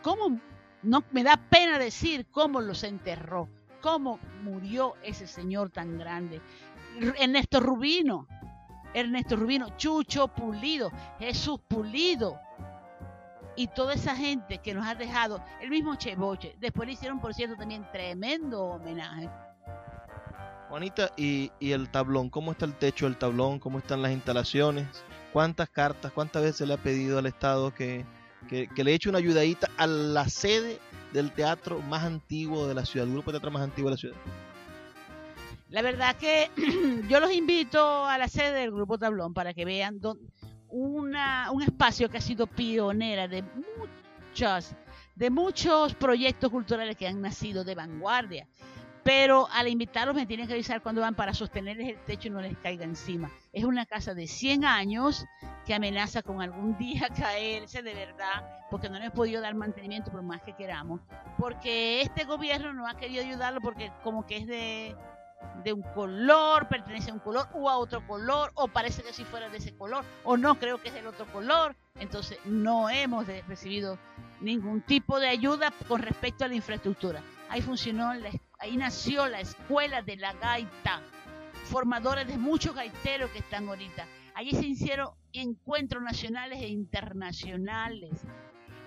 [0.02, 0.42] ¿Cómo?
[0.82, 3.48] No me da pena decir cómo los enterró
[3.88, 6.42] cómo murió ese señor tan grande.
[7.20, 8.28] Ernesto Rubino,
[8.94, 12.38] Ernesto Rubino, Chucho Pulido, Jesús Pulido.
[13.56, 16.58] Y toda esa gente que nos ha dejado, el mismo Cheboche.
[16.60, 19.30] Después le hicieron, por cierto, también tremendo homenaje.
[20.68, 22.30] Juanita, ¿y, ¿y, el tablón?
[22.30, 23.58] ¿Cómo está el techo del tablón?
[23.58, 24.86] ¿Cómo están las instalaciones?
[25.32, 26.12] ¿Cuántas cartas?
[26.12, 28.06] ¿Cuántas veces le ha pedido al Estado que
[28.48, 30.80] que, le eche una ayudadita a la sede
[31.18, 34.00] del teatro más antiguo de la ciudad, el grupo de teatro más antiguo de la
[34.00, 34.16] ciudad.
[35.72, 36.52] La verdad que
[37.10, 40.00] yo los invito a la sede del Grupo Tablón para que vean
[40.70, 44.76] una, un espacio que ha sido pionera de muchas
[45.16, 48.48] de muchos proyectos culturales que han nacido de vanguardia.
[49.08, 52.42] Pero al invitarlos me tienen que avisar cuando van para sostenerles el techo y no
[52.42, 53.32] les caiga encima.
[53.54, 55.26] Es una casa de 100 años
[55.66, 60.12] que amenaza con algún día caerse de verdad, porque no le hemos podido dar mantenimiento
[60.12, 61.00] por más que queramos.
[61.38, 67.10] Porque este gobierno no ha querido ayudarlo porque como que es de un color, pertenece
[67.10, 70.04] a un color o a otro color, o parece que si fuera de ese color,
[70.26, 71.78] o no creo que es del otro color.
[71.98, 73.98] Entonces no hemos recibido
[74.42, 77.24] ningún tipo de ayuda con respecto a la infraestructura.
[77.50, 78.12] Ahí funcionó,
[78.60, 81.02] ahí nació la escuela de la gaita,
[81.66, 84.08] formadores de muchos gaiteros que están ahorita.
[84.36, 88.26] Allí se hicieron encuentros nacionales e internacionales.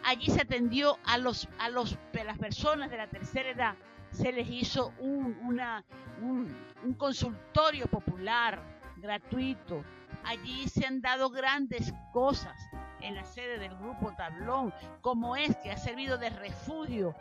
[0.04, 3.74] Allí se atendió a los a los las personas de la tercera edad
[4.12, 5.84] se les hizo un, una,
[6.20, 8.60] un, consultorio popular
[8.96, 9.84] gratuito.
[10.24, 12.56] Allí se han dado grandes cosas
[13.00, 17.14] en la sede del grupo Tablón, como es que ha servido de refugio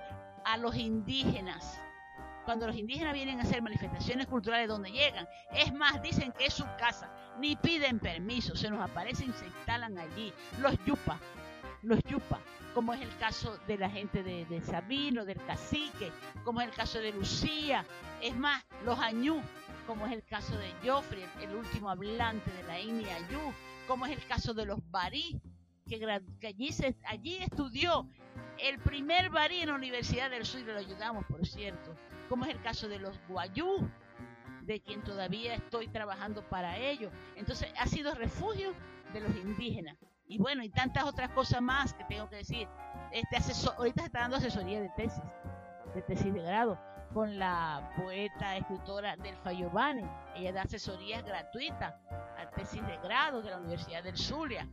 [0.44, 1.80] a los indígenas.
[2.50, 6.54] Cuando los indígenas vienen a hacer manifestaciones culturales donde llegan, es más, dicen que es
[6.56, 10.34] su casa, ni piden permiso, se nos aparecen y se instalan allí.
[10.60, 11.20] Los yupa,
[11.84, 12.40] los yupa,
[12.74, 16.12] como es el caso de la gente de, Sabino, del cacique,
[16.44, 17.86] como es el caso de Lucía,
[18.20, 19.40] es más, los Añú,
[19.86, 23.54] como es el caso de Joffrey, el último hablante de la India Ayú,
[23.88, 25.40] como es el caso de los Barí,
[25.88, 26.04] que,
[26.48, 26.70] allí,
[27.06, 28.10] allí estudió
[28.58, 31.96] el primer Barí en la Universidad del Sur, y lo ayudamos, por cierto,
[32.30, 33.90] como es el caso de los Guayú,
[34.62, 37.10] de quien todavía estoy trabajando para ello.
[37.36, 38.74] Entonces, ha sido refugio
[39.14, 42.68] de los indígenas y bueno, y tantas otras cosas más que tengo que decir.
[43.12, 45.24] Este asesor, ahorita se está dando asesoría de tesis,
[45.96, 46.80] de tesis de grado,
[47.16, 50.08] con la poeta, escritora del Fayobane.
[50.36, 51.96] Ella da asesorías gratuitas
[52.38, 54.68] a tesis de grado de la Universidad del Zulia.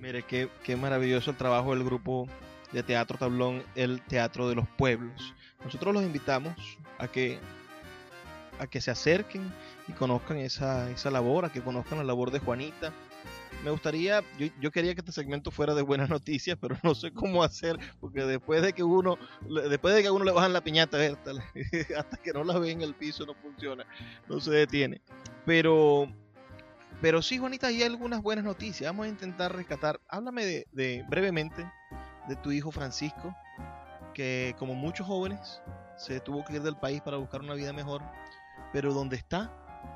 [0.00, 2.26] Mire, qué, qué maravilloso el trabajo del grupo
[2.72, 5.32] de teatro tablón, el Teatro de los Pueblos.
[5.64, 6.54] Nosotros los invitamos
[6.98, 7.38] a que,
[8.58, 9.52] a que se acerquen
[9.88, 12.92] y conozcan esa, esa labor, a que conozcan la labor de Juanita,
[13.64, 14.22] me gustaría,
[14.60, 18.24] yo, quería que este segmento fuera de buenas noticias, pero no sé cómo hacer, porque
[18.24, 19.18] después de que uno,
[19.70, 20.98] después de que a uno le bajan la piñata
[21.96, 23.86] hasta que no la ve en el piso no funciona,
[24.28, 25.00] no se detiene.
[25.46, 26.12] Pero,
[27.00, 28.90] pero sí, Juanita, hay algunas buenas noticias.
[28.90, 30.00] Vamos a intentar rescatar.
[30.08, 31.66] Háblame de, de brevemente
[32.28, 33.34] de tu hijo Francisco,
[34.14, 35.60] que como muchos jóvenes
[35.96, 38.02] se tuvo que ir del país para buscar una vida mejor,
[38.72, 39.52] pero donde está,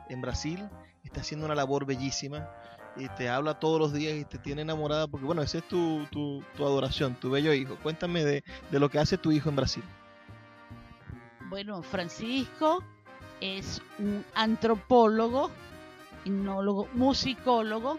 [0.08, 0.68] en Brasil,
[1.04, 2.48] está haciendo una labor bellísima
[2.96, 6.06] y te habla todos los días y te tiene enamorada porque, bueno, esa es tu,
[6.10, 7.76] tu, adoración, tu bello hijo.
[7.82, 9.84] Cuéntame de, lo que hace tu hijo en Brasil.
[11.48, 12.82] Bueno, Francisco
[13.40, 15.50] es un antropólogo,
[16.24, 17.98] etnólogo, musicólogo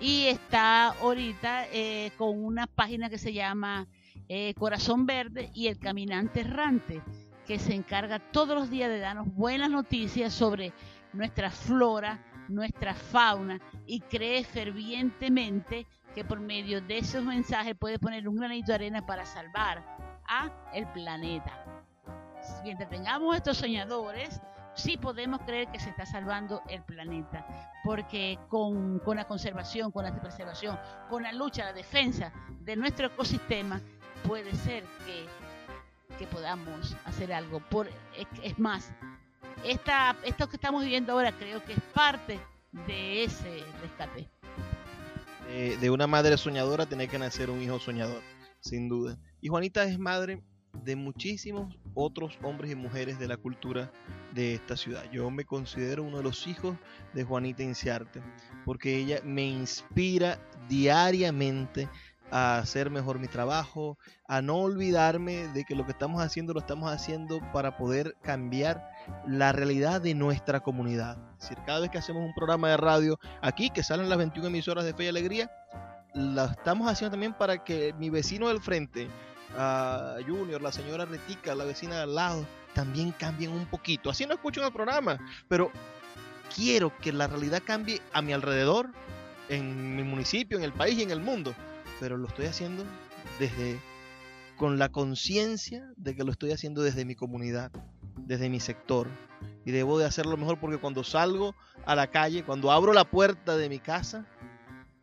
[0.00, 3.86] y está ahorita eh, con una página que se llama
[4.28, 7.02] eh, Corazón Verde y El Caminante Errante,
[7.46, 10.72] que se encarga todos los días de darnos buenas noticias sobre
[11.12, 18.28] nuestra flora, nuestra fauna y cree fervientemente que por medio de esos mensajes puede poner
[18.28, 19.84] un granito de arena para salvar
[20.28, 21.64] a el planeta.
[22.64, 24.40] Mientras tengamos estos soñadores,
[24.74, 27.46] sí podemos creer que se está salvando el planeta,
[27.84, 33.06] porque con, con, la conservación, con la preservación, con la lucha, la defensa de nuestro
[33.06, 33.80] ecosistema,
[34.24, 35.26] puede ser que,
[36.18, 37.60] que podamos hacer algo.
[37.60, 37.88] Por,
[38.42, 38.90] es más,
[39.64, 42.40] esta, esto que estamos viviendo ahora creo que es parte
[42.86, 44.28] de ese rescate.
[45.80, 48.22] de una madre soñadora tiene que nacer un hijo soñador,
[48.60, 49.18] sin duda.
[49.40, 50.42] Y Juanita es madre
[50.84, 53.92] de muchísimos otros hombres y mujeres de la cultura
[54.34, 55.04] de esta ciudad.
[55.12, 56.76] Yo me considero uno de los hijos
[57.12, 58.22] de Juanita Inciarte,
[58.64, 61.88] porque ella me inspira diariamente
[62.32, 66.60] a hacer mejor mi trabajo, a no olvidarme de que lo que estamos haciendo lo
[66.60, 68.90] estamos haciendo para poder cambiar
[69.26, 71.18] la realidad de nuestra comunidad.
[71.66, 74.94] Cada vez que hacemos un programa de radio aquí, que salen las 21 emisoras de
[74.94, 75.50] Fe y Alegría,
[76.14, 79.08] lo estamos haciendo también para que mi vecino del frente,
[79.58, 84.08] a Junior, la señora Retica, la vecina de al lado, también cambien un poquito.
[84.08, 85.18] Así no escuchan el programa,
[85.48, 85.70] pero
[86.56, 88.88] quiero que la realidad cambie a mi alrededor,
[89.50, 91.54] en mi municipio, en el país y en el mundo
[92.02, 92.84] pero lo estoy haciendo
[93.38, 93.80] desde
[94.56, 97.70] con la conciencia de que lo estoy haciendo desde mi comunidad,
[98.16, 99.06] desde mi sector.
[99.64, 101.54] Y debo de hacerlo mejor porque cuando salgo
[101.86, 104.26] a la calle, cuando abro la puerta de mi casa,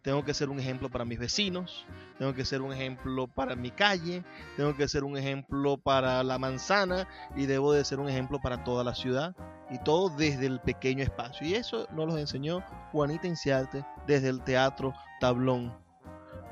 [0.01, 1.85] tengo que ser un ejemplo para mis vecinos,
[2.17, 4.25] tengo que ser un ejemplo para mi calle,
[4.57, 8.65] tengo que ser un ejemplo para la manzana y debo de ser un ejemplo para
[8.65, 9.33] toda la ciudad
[9.71, 11.47] y todo desde el pequeño espacio.
[11.47, 15.88] Y eso nos lo enseñó Juanita Inciarte desde el teatro Tablón.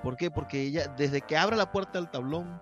[0.07, 0.31] ¿Por qué?
[0.31, 2.61] Porque ella desde que abre la puerta del tablón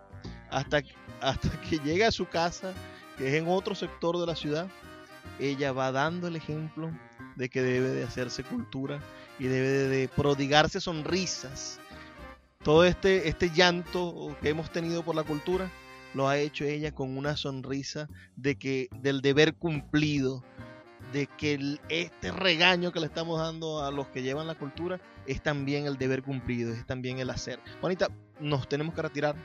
[0.49, 0.81] hasta,
[1.21, 2.73] hasta que llega a su casa,
[3.19, 4.67] que es en otro sector de la ciudad,
[5.39, 6.89] ella va dando el ejemplo
[7.35, 8.99] de que debe de hacerse cultura
[9.37, 11.79] y debe de prodigarse sonrisas.
[12.63, 15.69] Todo este, este llanto que hemos tenido por la cultura
[16.15, 20.43] lo ha hecho ella con una sonrisa de que del deber cumplido,
[21.11, 25.41] de que este regaño que le estamos dando a los que llevan la cultura es
[25.41, 27.59] también el deber cumplido, es también el hacer.
[27.81, 29.35] Juanita, nos tenemos que retirar,